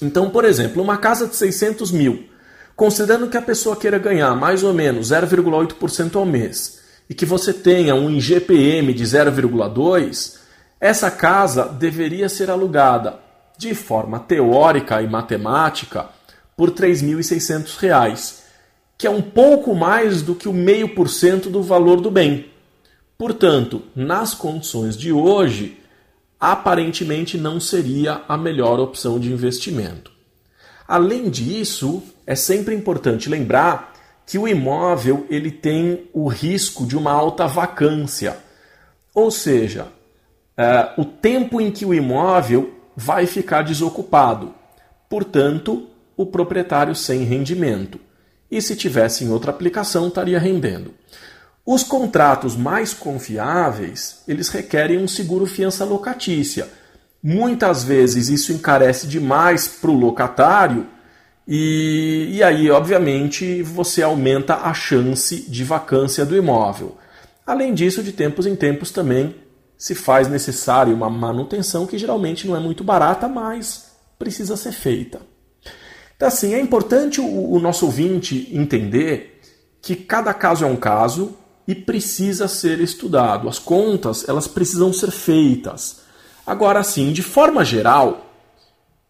Então, 0.00 0.30
por 0.30 0.44
exemplo, 0.44 0.80
uma 0.80 0.98
casa 0.98 1.26
de 1.26 1.34
600 1.34 1.90
mil, 1.90 2.28
considerando 2.76 3.28
que 3.28 3.36
a 3.36 3.42
pessoa 3.42 3.76
queira 3.76 3.98
ganhar 3.98 4.34
mais 4.34 4.62
ou 4.62 4.72
menos 4.72 5.10
0,8% 5.10 6.16
ao 6.16 6.26
mês 6.26 6.80
e 7.08 7.14
que 7.14 7.26
você 7.26 7.52
tenha 7.52 7.94
um 7.94 8.10
IGPM 8.10 8.92
de 8.94 9.04
0,2%, 9.04 10.38
essa 10.80 11.10
casa 11.10 11.64
deveria 11.66 12.28
ser 12.28 12.50
alugada 12.50 13.18
de 13.56 13.74
forma 13.74 14.18
teórica 14.18 15.00
e 15.00 15.08
matemática 15.08 16.08
por 16.56 16.70
R$ 16.70 16.74
3.600 16.74 18.44
que 18.96 19.06
é 19.06 19.10
um 19.10 19.22
pouco 19.22 19.74
mais 19.74 20.22
do 20.22 20.34
que 20.34 20.48
o 20.48 20.52
meio 20.52 20.94
por 20.94 21.08
cento 21.08 21.50
do 21.50 21.62
valor 21.62 22.00
do 22.00 22.10
bem. 22.10 22.46
Portanto, 23.18 23.82
nas 23.94 24.34
condições 24.34 24.96
de 24.96 25.12
hoje, 25.12 25.78
aparentemente 26.38 27.36
não 27.36 27.58
seria 27.58 28.22
a 28.28 28.36
melhor 28.36 28.78
opção 28.80 29.18
de 29.18 29.32
investimento. 29.32 30.13
Além 30.86 31.30
disso, 31.30 32.02
é 32.26 32.34
sempre 32.34 32.74
importante 32.74 33.28
lembrar 33.28 33.92
que 34.26 34.38
o 34.38 34.48
imóvel 34.48 35.26
ele 35.28 35.50
tem 35.50 36.08
o 36.12 36.28
risco 36.28 36.86
de 36.86 36.96
uma 36.96 37.12
alta 37.12 37.46
vacância, 37.46 38.36
ou 39.14 39.30
seja, 39.30 39.88
é, 40.56 40.94
o 40.96 41.04
tempo 41.04 41.60
em 41.60 41.70
que 41.70 41.84
o 41.84 41.92
imóvel 41.92 42.74
vai 42.96 43.26
ficar 43.26 43.62
desocupado, 43.62 44.54
portanto, 45.08 45.88
o 46.16 46.24
proprietário 46.24 46.94
sem 46.94 47.24
rendimento 47.24 47.98
e 48.50 48.62
se 48.62 48.76
tivesse 48.76 49.24
em 49.24 49.30
outra 49.30 49.50
aplicação 49.50 50.08
estaria 50.08 50.38
rendendo. 50.38 50.94
Os 51.66 51.82
contratos 51.82 52.54
mais 52.54 52.92
confiáveis, 52.92 54.22
eles 54.28 54.48
requerem 54.48 54.98
um 54.98 55.08
seguro 55.08 55.46
fiança 55.46 55.84
locatícia. 55.84 56.68
Muitas 57.26 57.82
vezes 57.82 58.28
isso 58.28 58.52
encarece 58.52 59.06
demais 59.06 59.66
para 59.66 59.90
o 59.90 59.98
locatário 59.98 60.86
e, 61.48 62.28
e 62.32 62.42
aí, 62.42 62.70
obviamente, 62.70 63.62
você 63.62 64.02
aumenta 64.02 64.56
a 64.56 64.74
chance 64.74 65.40
de 65.48 65.64
vacância 65.64 66.26
do 66.26 66.36
imóvel. 66.36 66.98
Além 67.46 67.72
disso, 67.72 68.02
de 68.02 68.12
tempos 68.12 68.44
em 68.44 68.54
tempos 68.54 68.90
também 68.90 69.36
se 69.78 69.94
faz 69.94 70.28
necessário 70.28 70.94
uma 70.94 71.08
manutenção 71.08 71.86
que 71.86 71.96
geralmente 71.96 72.46
não 72.46 72.54
é 72.54 72.60
muito 72.60 72.84
barata, 72.84 73.26
mas 73.26 73.92
precisa 74.18 74.54
ser 74.54 74.72
feita. 74.72 75.22
Então, 76.14 76.28
assim, 76.28 76.52
é 76.52 76.60
importante 76.60 77.22
o, 77.22 77.52
o 77.52 77.58
nosso 77.58 77.86
ouvinte 77.86 78.50
entender 78.52 79.40
que 79.80 79.96
cada 79.96 80.34
caso 80.34 80.62
é 80.62 80.68
um 80.68 80.76
caso 80.76 81.34
e 81.66 81.74
precisa 81.74 82.48
ser 82.48 82.80
estudado. 82.80 83.48
As 83.48 83.58
contas, 83.58 84.28
elas 84.28 84.46
precisam 84.46 84.92
ser 84.92 85.10
feitas. 85.10 86.03
Agora, 86.46 86.80
assim, 86.80 87.12
de 87.12 87.22
forma 87.22 87.64
geral, 87.64 88.26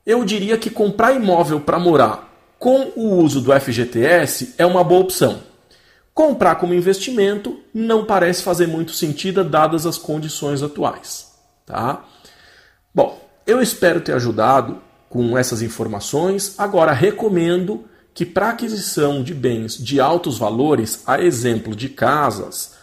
eu 0.07 0.25
diria 0.25 0.57
que 0.57 0.71
comprar 0.71 1.13
imóvel 1.13 1.61
para 1.61 1.79
morar 1.79 2.33
com 2.59 2.93
o 2.97 3.17
uso 3.17 3.41
do 3.41 3.53
FGTS 3.53 4.55
é 4.57 4.65
uma 4.65 4.85
boa 4.85 5.03
opção. 5.03 5.41
Comprar 6.15 6.55
como 6.57 6.73
investimento 6.73 7.61
não 7.75 8.05
parece 8.05 8.43
fazer 8.43 8.67
muito 8.67 8.93
sentido 8.93 9.43
dadas 9.43 9.85
as 9.85 9.99
condições 9.99 10.63
atuais, 10.63 11.33
tá? 11.67 12.05
Bom, 12.95 13.21
eu 13.47 13.61
espero 13.61 14.01
ter 14.01 14.13
ajudado 14.13 14.81
com 15.11 15.37
essas 15.37 15.61
informações. 15.61 16.55
Agora, 16.57 16.93
recomendo 16.93 17.85
que 18.15 18.25
para 18.25 18.51
aquisição 18.51 19.23
de 19.23 19.35
bens 19.35 19.77
de 19.77 20.01
altos 20.01 20.39
valores, 20.39 21.03
a 21.05 21.21
exemplo 21.21 21.75
de 21.75 21.89
casas, 21.89 22.77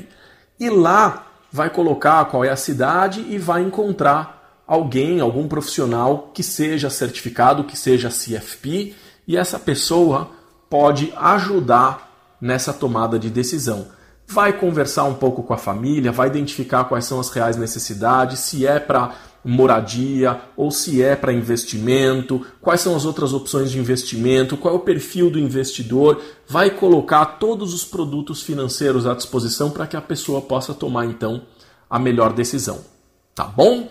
e 0.60 0.70
lá 0.70 1.28
vai 1.50 1.70
colocar 1.70 2.26
qual 2.26 2.44
é 2.44 2.50
a 2.50 2.58
cidade 2.58 3.26
e 3.30 3.38
vai 3.38 3.62
encontrar 3.62 4.37
alguém, 4.68 5.22
algum 5.22 5.48
profissional 5.48 6.30
que 6.34 6.44
seja 6.44 6.90
certificado, 6.90 7.64
que 7.64 7.78
seja 7.78 8.10
CFP, 8.10 8.94
e 9.26 9.38
essa 9.38 9.58
pessoa 9.58 10.30
pode 10.70 11.14
ajudar 11.16 12.36
nessa 12.42 12.74
tomada 12.74 13.18
de 13.18 13.30
decisão. 13.30 13.88
Vai 14.28 14.52
conversar 14.52 15.06
um 15.06 15.14
pouco 15.14 15.42
com 15.42 15.54
a 15.54 15.58
família, 15.58 16.12
vai 16.12 16.28
identificar 16.28 16.84
quais 16.84 17.06
são 17.06 17.20
as 17.20 17.30
reais 17.30 17.56
necessidades, 17.56 18.40
se 18.40 18.68
é 18.68 18.78
para 18.78 19.16
moradia 19.44 20.42
ou 20.58 20.70
se 20.70 21.02
é 21.02 21.16
para 21.16 21.32
investimento, 21.32 22.46
quais 22.60 22.82
são 22.82 22.94
as 22.96 23.06
outras 23.06 23.32
opções 23.32 23.72
de 23.72 23.80
investimento, 23.80 24.58
qual 24.58 24.74
é 24.74 24.78
o 24.78 24.82
perfil 24.82 25.30
do 25.30 25.40
investidor, 25.40 26.22
vai 26.46 26.70
colocar 26.70 27.26
todos 27.26 27.74
os 27.74 27.86
produtos 27.86 28.42
financeiros 28.42 29.08
à 29.08 29.14
disposição 29.14 29.70
para 29.70 29.88
que 29.88 29.96
a 29.96 30.02
pessoa 30.02 30.42
possa 30.42 30.74
tomar 30.74 31.06
então 31.06 31.44
a 31.90 31.98
melhor 31.98 32.34
decisão. 32.34 32.82
Tá 33.34 33.46
bom? 33.46 33.88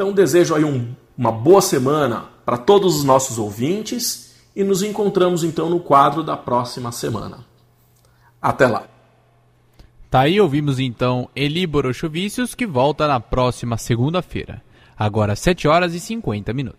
Então 0.00 0.14
desejo 0.14 0.54
aí 0.54 0.64
um, 0.64 0.94
uma 1.14 1.30
boa 1.30 1.60
semana 1.60 2.24
para 2.42 2.56
todos 2.56 2.96
os 2.96 3.04
nossos 3.04 3.38
ouvintes 3.38 4.34
e 4.56 4.64
nos 4.64 4.82
encontramos 4.82 5.44
então 5.44 5.68
no 5.68 5.78
quadro 5.78 6.22
da 6.22 6.38
próxima 6.38 6.90
semana. 6.90 7.44
Até 8.40 8.66
lá. 8.66 8.84
Tá 10.10 10.20
aí, 10.20 10.40
ouvimos 10.40 10.78
então 10.78 11.28
Eli 11.36 11.66
Borochovicius, 11.66 12.54
que 12.54 12.66
volta 12.66 13.06
na 13.06 13.20
próxima 13.20 13.76
segunda-feira. 13.76 14.62
Agora 14.98 15.36
7 15.36 15.68
horas 15.68 15.92
e 15.92 16.00
50 16.00 16.50
minutos. 16.54 16.78